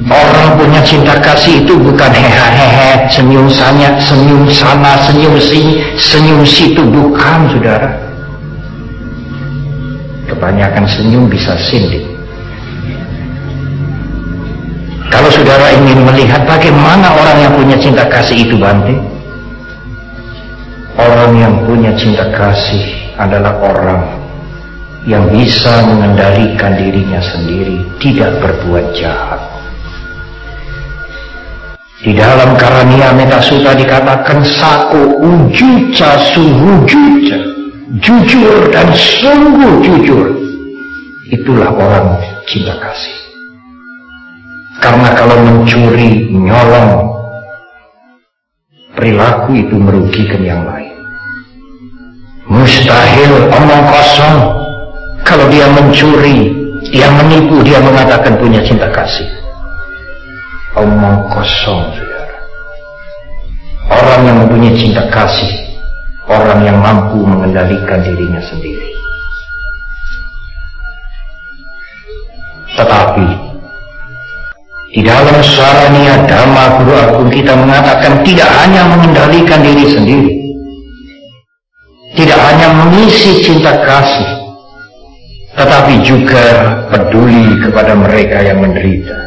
Orang 0.07 0.55
punya 0.55 0.79
cinta 0.85 1.17
kasih 1.19 1.65
itu 1.65 1.73
bukan 1.75 2.13
hehe 2.13 3.09
senyum 3.11 3.49
sana, 3.51 3.97
senyum 3.99 4.45
sana, 4.47 4.95
senyum 5.09 5.35
sini, 5.41 5.83
senyum 5.97 6.45
situ, 6.45 6.79
bukan 6.85 7.49
saudara. 7.51 7.91
Kebanyakan 10.29 10.85
senyum 10.87 11.25
bisa 11.27 11.57
sindik. 11.57 12.05
Kalau 15.11 15.33
saudara 15.33 15.73
ingin 15.73 16.05
melihat 16.05 16.45
bagaimana 16.45 17.17
orang 17.17 17.37
yang 17.41 17.53
punya 17.57 17.77
cinta 17.81 18.05
kasih 18.07 18.45
itu 18.47 18.55
Bante, 18.59 19.16
orang 20.97 21.31
yang 21.37 21.55
punya 21.63 21.93
cinta 21.93 22.27
kasih 22.33 23.13
adalah 23.17 23.57
orang 23.61 24.03
yang 25.07 25.23
bisa 25.31 25.87
mengendalikan 25.87 26.75
dirinya 26.75 27.23
sendiri, 27.23 27.79
tidak 28.03 28.43
berbuat 28.43 28.91
jahat. 28.97 29.39
Di 31.97 32.13
dalam 32.13 32.53
Karania 32.59 33.09
Metasuta 33.15 33.73
dikatakan 33.73 34.45
sako 34.45 35.17
ujuca 35.17 36.13
suhujuca. 36.29 37.39
Jujur 38.03 38.67
dan 38.69 38.91
sungguh 38.93 39.81
jujur. 39.81 40.27
Itulah 41.31 41.71
orang 41.71 42.19
cinta 42.45 42.75
kasih. 42.77 43.17
Karena 44.77 45.09
kalau 45.17 45.41
mencuri, 45.41 46.29
nyolong, 46.29 47.17
perilaku 48.93 49.57
itu 49.57 49.75
merugikan 49.81 50.41
yang 50.45 50.61
lain. 50.69 50.76
Mustahil 52.47 53.51
omong 53.51 53.83
kosong. 53.91 54.39
Kalau 55.27 55.51
dia 55.51 55.67
mencuri, 55.67 56.47
dia 56.95 57.11
menipu, 57.11 57.59
dia 57.59 57.83
mengatakan 57.83 58.39
punya 58.39 58.63
cinta 58.63 58.87
kasih. 58.87 59.27
Omong 60.79 61.27
kosong 61.27 61.83
saudara. 61.91 62.39
Orang 63.91 64.21
yang 64.23 64.37
mempunyai 64.47 64.79
cinta 64.79 65.03
kasih 65.11 65.51
orang 66.31 66.63
yang 66.63 66.79
mampu 66.79 67.19
mengendalikan 67.19 67.99
dirinya 67.99 68.39
sendiri. 68.47 68.95
Tetapi 72.79 73.27
di 74.95 75.01
dalam 75.03 75.43
sarania 75.43 76.23
dhamma 76.23 76.79
guru 76.79 76.93
agung 76.95 77.27
kita 77.27 77.59
mengatakan 77.59 78.23
tidak 78.23 78.47
hanya 78.63 78.87
mengendalikan 78.87 79.59
diri 79.59 79.85
sendiri 79.91 80.46
tidak 82.17 82.39
hanya 82.41 82.73
mengisi 82.73 83.45
cinta 83.45 83.77
kasih 83.85 84.37
tetapi 85.57 86.05
juga 86.05 86.45
peduli 86.93 87.57
kepada 87.65 87.97
mereka 87.97 88.45
yang 88.45 88.61
menderita. 88.61 89.17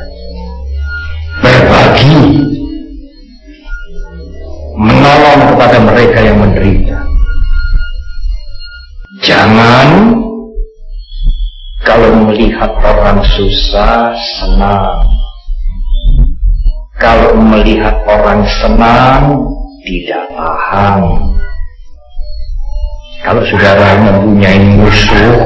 Berbagi 1.42 2.46
menolong 4.78 5.40
kepada 5.50 5.78
mereka 5.82 6.18
yang 6.22 6.38
menderita. 6.38 6.98
Jangan 9.26 9.88
kalau 11.82 12.30
melihat 12.30 12.70
orang 12.78 13.26
susah 13.34 14.14
senang. 14.38 15.02
Kalau 16.94 17.34
melihat 17.42 17.96
orang 18.06 18.46
senang 18.46 19.50
tidak 19.82 20.30
tahan 20.36 21.29
kalau 23.24 23.42
saudara 23.48 24.00
mempunyai 24.00 24.58
musuh 24.80 25.36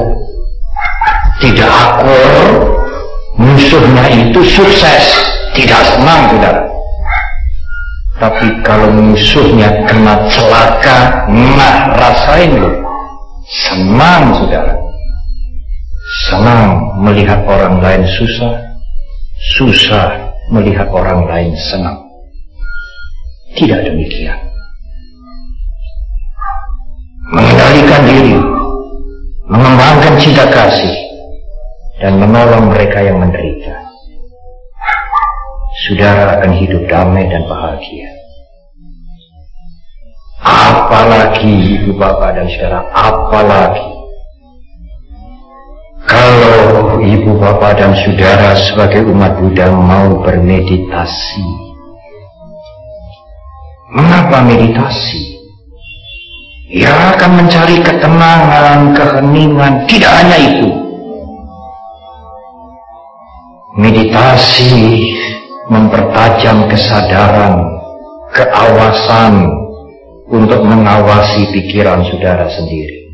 tidak 1.43 1.71
akur 1.71 2.47
musuhnya 3.35 4.05
itu 4.15 4.41
sukses 4.47 5.05
tidak 5.55 5.81
senang 5.95 6.21
saudara. 6.35 6.63
Tapi 8.15 8.47
kalau 8.63 8.91
musuhnya 8.95 9.71
kena 9.91 10.27
celaka, 10.31 11.27
nah 11.31 11.95
rasain 11.99 12.59
loh. 12.59 12.75
Senang 13.47 14.35
saudara. 14.39 14.75
Senang 16.31 16.79
melihat 17.03 17.43
orang 17.47 17.83
lain 17.83 18.03
susah. 18.07 18.55
Susah 19.59 20.31
melihat 20.55 20.87
orang 20.95 21.27
lain 21.27 21.53
senang. 21.59 21.99
Tidak 23.59 23.83
demikian. 23.83 24.39
Mengendalikan 27.35 28.03
diri, 28.07 28.39
mengembangkan 29.51 30.15
cinta 30.23 30.47
kasih, 30.47 30.95
dan 31.99 32.23
menolong 32.23 32.71
mereka 32.71 33.03
yang 33.03 33.19
menderita 33.19 33.85
saudara 35.85 36.39
akan 36.39 36.53
hidup 36.57 36.83
damai 36.87 37.27
dan 37.27 37.45
bahagia. 37.51 38.09
Apalagi 40.45 41.81
ibu 41.81 41.97
bapak 41.97 42.37
dan 42.37 42.47
saudara, 42.49 42.81
apalagi 42.93 43.89
kalau 46.05 47.01
ibu 47.01 47.33
bapak 47.41 47.81
dan 47.81 47.93
saudara 47.97 48.53
sebagai 48.57 49.09
umat 49.09 49.41
Buddha 49.41 49.73
mau 49.73 50.21
bermeditasi. 50.21 51.49
Mengapa 53.95 54.45
meditasi? 54.45 55.24
Ya 56.75 57.15
akan 57.15 57.39
mencari 57.39 57.79
ketenangan, 57.87 58.99
keheningan, 58.99 59.87
tidak 59.87 60.11
hanya 60.11 60.39
itu. 60.43 60.71
Meditasi 63.79 65.07
mempertajam 65.71 66.67
kesadaran, 66.67 67.63
keawasan 68.35 69.47
untuk 70.27 70.67
mengawasi 70.67 71.47
pikiran 71.55 72.03
saudara 72.11 72.51
sendiri. 72.51 73.07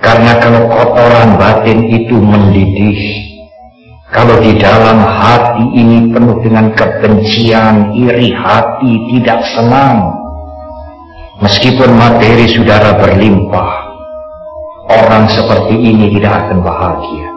Karena 0.00 0.40
kalau 0.40 0.64
kotoran 0.72 1.36
batin 1.36 1.92
itu 1.92 2.16
mendidih, 2.16 3.00
kalau 4.08 4.40
di 4.40 4.56
dalam 4.56 4.96
hati 4.96 5.76
ini 5.76 6.08
penuh 6.08 6.40
dengan 6.40 6.72
kebencian, 6.72 7.92
iri 7.92 8.32
hati, 8.32 8.92
tidak 9.12 9.44
senang, 9.52 10.23
meskipun 11.40 11.90
materi 11.96 12.46
saudara 12.50 12.94
berlimpah, 13.00 13.70
orang 14.90 15.26
seperti 15.32 15.74
ini 15.74 16.12
tidak 16.18 16.46
akan 16.46 16.58
bahagia. 16.62 17.28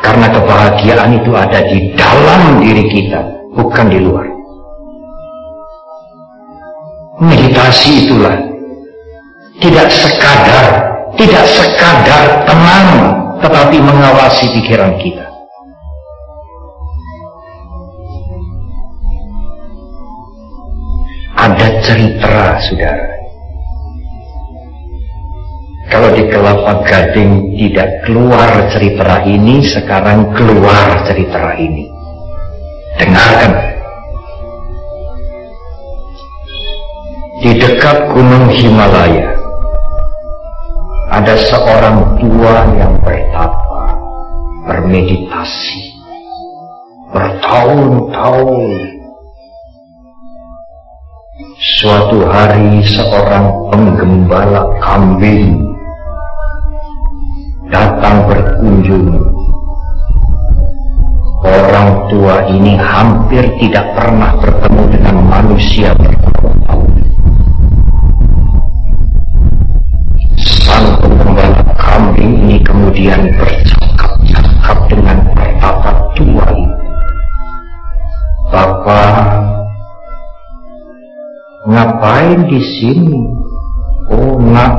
Karena 0.00 0.26
kebahagiaan 0.32 1.10
itu 1.20 1.30
ada 1.36 1.60
di 1.68 1.92
dalam 1.94 2.58
diri 2.58 2.84
kita, 2.88 3.20
bukan 3.54 3.86
di 3.88 3.98
luar. 4.00 4.26
Meditasi 7.20 8.08
itulah 8.08 8.36
tidak 9.60 9.92
sekadar, 9.92 10.66
tidak 11.20 11.44
sekadar 11.44 12.48
tenang, 12.48 12.88
tetapi 13.44 13.76
mengawasi 13.76 14.48
pikiran 14.56 14.96
kita. 14.98 15.29
Ada 21.60 21.76
cerita, 21.84 22.56
saudara. 22.56 23.04
Kalau 25.92 26.08
di 26.16 26.24
kelapa 26.32 26.80
gading 26.88 27.52
tidak 27.52 28.00
keluar 28.08 28.48
cerita 28.72 29.20
ini, 29.28 29.60
sekarang 29.68 30.32
keluar 30.32 31.04
cerita 31.04 31.52
ini. 31.60 31.84
Dengarkan. 32.96 33.52
Di 37.44 37.52
dekat 37.60 38.08
gunung 38.08 38.48
Himalaya, 38.48 39.36
ada 41.12 41.36
seorang 41.44 42.16
tua 42.24 42.56
yang 42.72 42.96
bertapa, 43.04 44.00
bermeditasi, 44.64 45.92
bertahun-tahun. 47.12 48.99
Suatu 51.60 52.24
hari 52.24 52.80
seorang 52.88 53.52
penggembala 53.68 54.64
kambing 54.80 55.60
datang 57.68 58.24
berkunjung. 58.24 59.20
Orang 61.44 62.08
tua 62.08 62.48
ini 62.48 62.80
hampir 62.80 63.44
tidak 63.60 63.92
pernah 63.92 64.32
bertemu 64.40 64.82
dengan 64.88 65.16
manusia 65.20 65.92
bertahun-tahun. 66.00 66.92
Sang 70.40 70.96
pengembala 71.04 71.60
kambing 71.76 72.40
ini 72.40 72.56
kemudian 72.64 73.36
bercakap-cakap 73.36 74.78
dengan 74.88 75.16
pertapa 75.36 75.92
tua 76.16 76.46
ini. 76.56 76.72
Papa, 78.48 79.29
ngapain 81.70 82.50
di 82.50 82.58
sini? 82.58 83.22
Oh, 84.10 84.42
nak, 84.42 84.74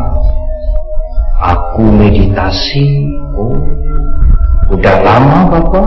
aku 1.39 1.87
meditasi. 1.87 3.07
Oh, 3.31 3.55
udah 4.75 4.95
lama 4.99 5.47
Papa? 5.47 5.83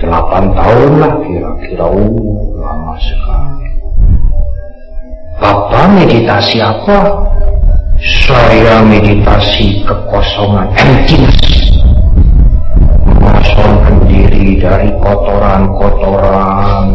Delapan 0.00 0.44
tahun 0.56 0.92
lah 0.98 1.12
kira-kira. 1.20 1.84
Oh, 1.84 2.56
lama 2.56 2.96
sekali. 2.96 3.68
Papa 5.36 5.80
meditasi 5.92 6.64
apa? 6.64 7.28
Saya 8.02 8.82
meditasi 8.82 9.86
kekosongan 9.86 10.74
emptiness 10.74 11.70
mengosongkan 13.06 14.10
diri 14.10 14.58
dari 14.58 14.90
kotoran-kotoran 14.98 16.91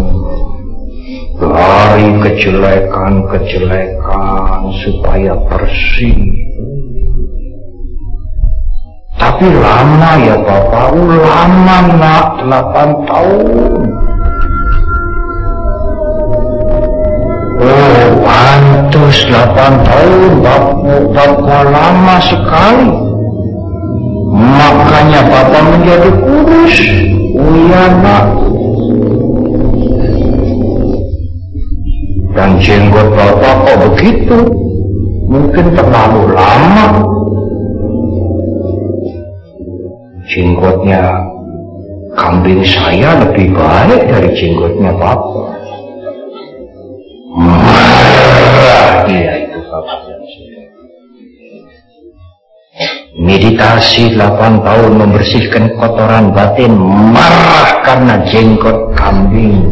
dari 1.38 2.18
kejelekan-kejelekan 2.26 4.74
supaya 4.82 5.38
bersih. 5.46 6.34
Tapi 9.18 9.50
lama 9.50 10.12
ya 10.22 10.38
Bapak. 10.42 10.94
Lama 10.98 11.78
nak. 11.98 12.46
8 12.46 13.10
tahun. 13.10 13.82
Oh, 17.58 18.06
pantas 18.22 19.18
8 19.26 19.82
tahun 19.86 20.32
Bapak, 20.42 21.02
Bapak 21.14 21.64
lama 21.70 22.18
sekali. 22.22 22.94
Makanya 24.38 25.22
Bapak 25.26 25.64
menjadi 25.66 26.10
kurus. 26.22 26.78
Oh 27.38 27.54
iya 27.58 27.86
nak. 28.02 28.47
Dan 32.38 32.62
jenggot 32.62 33.18
Bapak 33.18 33.66
kok 33.66 33.78
begitu? 33.82 34.38
Mungkin 35.26 35.74
terlalu 35.74 36.38
lama. 36.38 37.02
Jenggotnya 40.30 41.18
kambing 42.14 42.62
saya 42.62 43.26
lebih 43.26 43.58
baik 43.58 44.02
dari 44.06 44.30
jenggotnya 44.38 44.94
Bapak. 44.94 45.50
Marah 47.42 49.02
dia 49.10 49.34
itu 49.42 49.60
Bapak. 49.74 50.00
Meditasi 53.18 54.14
8 54.14 54.62
tahun 54.62 54.92
membersihkan 54.94 55.74
kotoran 55.82 56.38
batin 56.38 56.78
marah 57.10 57.82
karena 57.82 58.22
jenggot 58.30 58.94
kambing. 58.94 59.66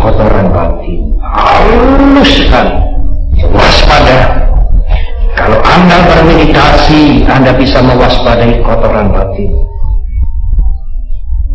Kotoran 0.00 0.48
batin. 0.50 1.00
Halus 1.20 2.30
sekali. 2.42 2.74
Waspada. 3.52 4.48
Kalau 5.36 5.60
Anda 5.64 5.96
bermeditasi, 6.04 7.24
Anda 7.24 7.54
bisa 7.56 7.80
mewaspadai 7.80 8.60
kotoran 8.60 9.12
batin. 9.12 9.50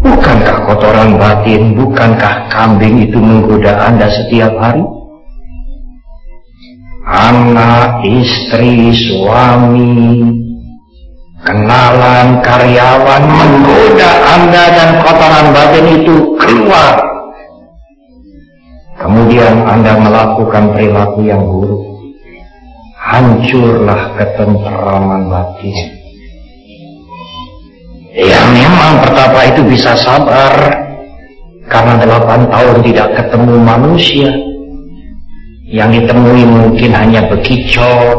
Bukankah 0.02 0.58
kotoran 0.70 1.18
batin, 1.18 1.74
bukankah 1.74 2.50
kambing 2.50 3.10
itu 3.10 3.18
menggoda 3.18 3.90
Anda 3.90 4.10
setiap 4.10 4.54
hari? 4.58 4.86
anak, 7.06 8.02
istri, 8.02 8.90
suami, 8.90 10.26
kenalan, 11.46 12.42
karyawan 12.42 13.24
menggoda 13.30 14.12
Anda 14.26 14.64
dan 14.74 14.90
kotoran 15.06 15.48
batin 15.54 15.86
itu 16.02 16.16
keluar. 16.42 17.15
Kemudian 19.06 19.62
Anda 19.70 20.02
melakukan 20.02 20.74
perilaku 20.74 21.30
yang 21.30 21.46
buruk. 21.46 21.86
Hancurlah 22.98 24.18
ketenteraman 24.18 25.30
batin. 25.30 25.78
Ya 28.18 28.42
memang 28.50 29.06
pertapa 29.06 29.46
itu 29.46 29.62
bisa 29.70 29.94
sabar 29.94 30.58
karena 31.70 32.02
delapan 32.02 32.50
tahun 32.50 32.82
tidak 32.82 33.08
ketemu 33.14 33.54
manusia 33.62 34.34
yang 35.70 35.94
ditemui 35.94 36.42
mungkin 36.50 36.90
hanya 36.98 37.30
bekicot, 37.30 38.18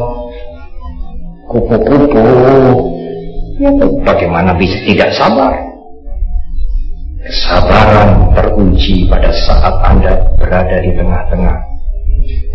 kupu-kupu. 1.51 2.31
Ya, 3.59 3.75
bagaimana 4.07 4.55
bisa 4.55 4.79
tidak 4.87 5.11
sabar? 5.19 5.66
Kesabaran 7.27 8.39
teruji 8.39 9.11
pada 9.11 9.35
saat 9.35 9.75
Anda 9.83 10.15
berada 10.39 10.79
di 10.79 10.95
tengah-tengah 10.95 11.59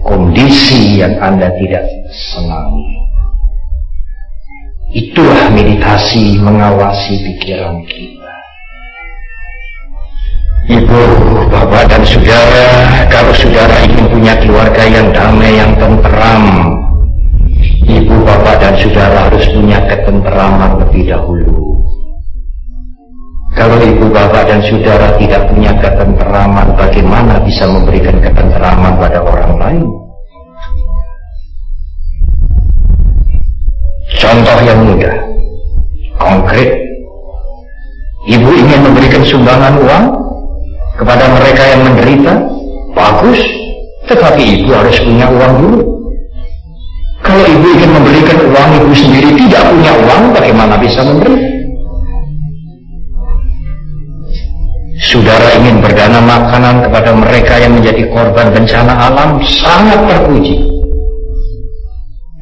kondisi 0.07 1.03
yang 1.03 1.19
Anda 1.19 1.51
tidak 1.59 1.83
senangi. 2.07 2.87
Itulah 4.95 5.51
meditasi 5.51 6.39
mengawasi 6.39 7.19
pikiran 7.19 7.83
kita. 7.83 8.31
Ibu, 10.71 11.03
bapak 11.51 11.91
dan 11.91 12.03
saudara, 12.07 12.67
kalau 13.11 13.35
saudara 13.35 13.75
ingin 13.83 14.07
punya 14.07 14.39
keluarga 14.39 14.83
yang 14.87 15.11
damai, 15.11 15.51
yang 15.59 15.75
tenteram, 15.75 16.43
ibu, 17.91 18.15
bapak 18.23 18.55
dan 18.55 18.73
saudara 18.79 19.27
harus 19.27 19.51
punya 19.51 19.83
ketenteraman 19.83 20.79
lebih 20.79 21.11
dahulu. 21.11 21.60
Kalau 23.61 23.77
ibu, 23.77 24.09
bapak 24.09 24.49
dan 24.49 24.57
saudara 24.65 25.13
tidak 25.21 25.45
punya 25.53 25.69
ketenteraman, 25.77 26.73
bagaimana 26.73 27.37
bisa 27.45 27.69
memberikan 27.69 28.17
ketenteraman 28.17 28.97
pada 28.97 29.21
orang 29.21 29.53
lain? 29.61 29.85
Contoh 34.17 34.57
yang 34.65 34.81
mudah, 34.81 35.13
konkret. 36.17 36.73
Ibu 38.33 38.49
ingin 38.49 38.81
memberikan 38.81 39.21
sumbangan 39.29 39.77
uang, 39.77 40.05
kepada 40.97 41.29
mereka 41.29 41.61
yang 41.61 41.85
menderita, 41.85 42.33
bagus, 42.97 43.45
tetapi 44.09 44.41
ibu 44.57 44.73
harus 44.73 44.97
punya 45.05 45.29
uang 45.29 45.53
dulu. 45.61 45.81
Kalau 47.21 47.45
ibu 47.45 47.67
ingin 47.77 47.93
memberikan 47.93 48.41
uang, 48.41 48.69
ibu 48.81 48.89
sendiri 48.97 49.29
tidak 49.37 49.69
punya 49.69 49.93
uang, 50.01 50.33
bagaimana 50.33 50.81
bisa 50.81 51.05
memberi? 51.05 51.50
Saudara 55.01 55.57
ingin 55.57 55.81
berdana 55.81 56.21
makanan 56.21 56.85
kepada 56.85 57.11
mereka 57.17 57.57
yang 57.57 57.73
menjadi 57.73 58.05
korban 58.13 58.53
bencana 58.53 58.93
alam, 58.93 59.41
sangat 59.41 59.97
terpuji. 60.05 60.61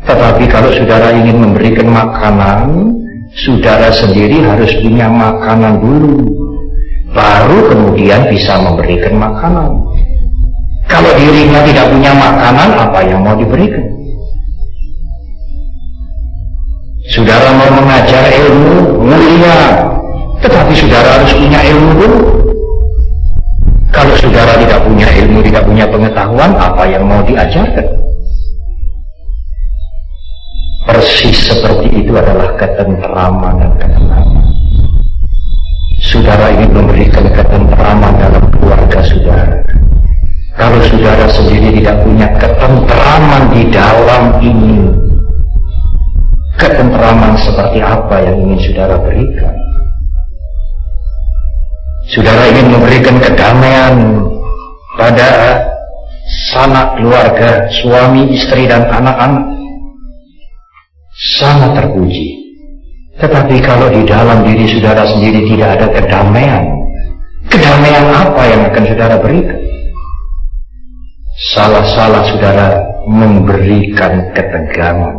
Tetapi 0.04 0.43
kalau 0.52 0.67
saudara 0.76 1.15
ingin 1.15 1.39
memberikan 1.39 1.88
makanan, 1.88 2.91
saudara 3.32 3.95
sendiri 3.95 4.43
harus 4.43 4.76
punya 4.84 5.08
makanan 5.08 5.80
dulu 5.80 6.28
baru 7.15 7.72
kemudian 7.72 8.28
bisa 8.28 8.60
memberikan 8.60 9.15
makanan. 9.15 9.69
Kalau 10.89 11.12
dirinya 11.15 11.62
tidak 11.63 11.86
punya 11.93 12.12
makanan, 12.12 12.69
apa 12.76 13.00
yang 13.06 13.22
mau 13.22 13.38
diberikan? 13.38 13.86
Saudara 17.13 17.50
mau 17.56 17.69
mengajar 17.82 18.24
ilmu 18.30 19.06
mulia, 19.06 19.86
tetapi 20.41 20.74
saudara 20.76 21.22
harus 21.22 21.32
punya 21.38 21.62
ilmu 21.63 21.91
dulu. 21.98 22.38
Kalau 23.89 24.13
saudara 24.21 24.54
tidak 24.62 24.80
punya 24.86 25.08
ilmu, 25.10 25.39
tidak 25.41 25.63
punya 25.65 25.86
pengetahuan, 25.89 26.52
apa 26.54 26.84
yang 26.86 27.04
mau 27.10 27.21
diajarkan? 27.25 27.88
Persis 30.86 31.53
seperti 31.53 32.05
itu 32.05 32.14
adalah 32.18 32.53
ketenteraman 32.57 33.53
dan 33.61 33.72
ketenangan. 33.78 34.45
Saudara 35.99 36.49
ingin 36.55 36.72
memberikan 36.74 37.26
ketenteraman 37.34 38.14
dalam 38.18 38.43
keluarga 38.55 38.99
saudara. 39.03 39.57
Kalau 40.57 40.80
saudara 40.89 41.26
sendiri 41.30 41.82
tidak 41.82 41.97
punya 42.01 42.28
ketenteraman 42.41 43.43
di 43.53 43.64
dalam 43.70 44.24
ini, 44.41 44.78
ketenteraman 46.57 47.38
seperti 47.38 47.80
apa 47.84 48.16
yang 48.26 48.36
ingin 48.47 48.59
saudara 48.64 48.95
berikan? 49.01 49.68
Saudara 52.10 52.49
ingin 52.49 52.74
memberikan 52.74 53.16
kedamaian 53.22 53.95
pada 54.97 55.30
sanak 56.49 56.97
keluarga, 56.97 57.70
suami, 57.70 58.34
istri, 58.34 58.66
dan 58.66 58.89
anak-anak. 58.89 59.45
Sangat 61.38 61.76
terpuji 61.76 62.39
tetapi 63.20 63.60
kalau 63.60 63.91
di 63.91 64.07
dalam 64.07 64.47
diri 64.47 64.64
saudara 64.64 65.03
sendiri 65.03 65.43
tidak 65.51 65.76
ada 65.76 65.88
kedamaian, 65.91 66.64
kedamaian 67.51 68.07
apa 68.16 68.41
yang 68.47 68.62
akan 68.72 68.84
saudara 68.88 69.16
berikan? 69.20 69.60
Salah-salah 71.51 72.24
saudara 72.32 72.68
memberikan 73.12 74.32
ketegangan, 74.32 75.16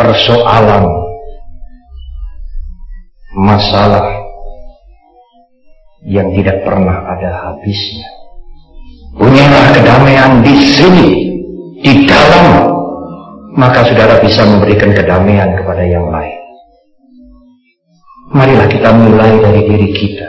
persoalan, 0.00 0.84
masalah, 3.36 4.04
yang 6.06 6.30
tidak 6.36 6.62
pernah 6.62 7.08
ada 7.10 7.30
habisnya. 7.48 8.06
Punyalah 9.18 9.74
kedamaian 9.74 10.32
di 10.46 10.54
sini, 10.54 11.08
di 11.82 12.06
dalam, 12.06 12.70
maka 13.58 13.82
saudara 13.82 14.22
bisa 14.22 14.46
memberikan 14.46 14.94
kedamaian 14.94 15.58
kepada 15.58 15.82
yang 15.82 16.06
lain. 16.06 16.38
Marilah 18.30 18.68
kita 18.70 18.92
mulai 18.94 19.32
dari 19.42 19.62
diri 19.66 19.88
kita. 19.90 20.28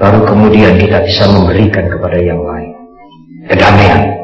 Baru 0.00 0.24
kemudian 0.24 0.80
kita 0.80 1.04
bisa 1.04 1.28
memberikan 1.28 1.90
kepada 1.90 2.16
yang 2.16 2.40
lain. 2.40 2.72
Kedamaian. 3.52 4.20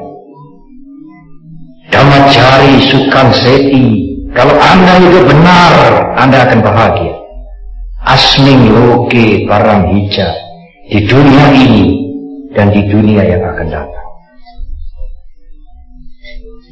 cari 2.26 2.80
sukan 2.90 3.28
seti. 3.32 3.86
Kalau 4.32 4.56
Anda 4.56 5.00
itu 5.00 5.20
benar, 5.24 5.72
Anda 6.16 6.48
akan 6.48 6.60
bahagia. 6.64 7.25
Asming 8.06 8.70
loke 8.70 9.50
parang 9.50 9.90
hijab. 9.90 10.34
Di 10.86 11.02
dunia 11.02 11.50
ini 11.50 11.86
dan 12.54 12.70
di 12.70 12.86
dunia 12.86 13.26
yang 13.26 13.42
akan 13.42 13.68
datang. 13.68 14.08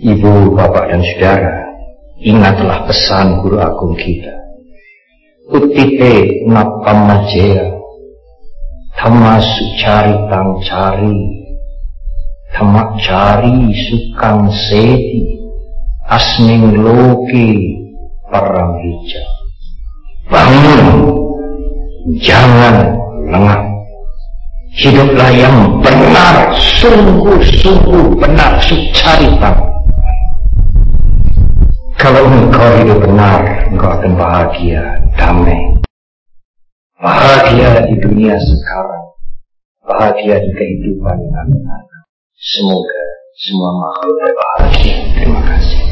Ibu, 0.04 0.54
bapak, 0.54 0.94
dan 0.94 1.02
saudara, 1.02 1.54
ingatlah 2.22 2.86
pesan 2.86 3.42
guru 3.42 3.58
agung 3.58 3.98
kita. 3.98 4.30
Utite 5.50 6.44
napamajaya, 6.46 7.72
tama 8.94 9.42
sucari 9.42 10.14
tang 10.30 10.60
cari, 10.62 11.18
tamak 12.54 13.00
cari 13.02 13.74
sukang 13.74 14.48
seti, 14.50 15.40
asning 16.06 16.78
loki 16.78 17.80
paramhija. 18.30 19.24
Bangun, 20.30 21.13
jangan 22.20 22.94
lengah. 23.28 23.60
Hiduplah 24.74 25.30
yang 25.30 25.78
benar, 25.78 26.50
sungguh-sungguh 26.58 28.18
benar, 28.18 28.58
sucarita. 28.58 29.54
Kalau 31.94 32.26
engkau 32.26 32.68
hidup 32.82 32.98
benar, 33.06 33.70
engkau 33.70 33.86
akan 33.86 34.12
bahagia, 34.18 34.98
damai. 35.14 35.62
Bahagia 36.98 37.86
di 37.86 37.94
dunia 38.02 38.34
sekarang, 38.34 39.04
bahagia 39.86 40.42
di 40.42 40.50
kehidupan 40.50 41.16
yang 41.22 41.36
akan. 41.38 42.02
Semoga 42.34 43.02
semua 43.38 43.70
makhluk 43.78 44.14
berbahagia. 44.20 44.96
Terima 45.14 45.40
kasih. 45.48 45.83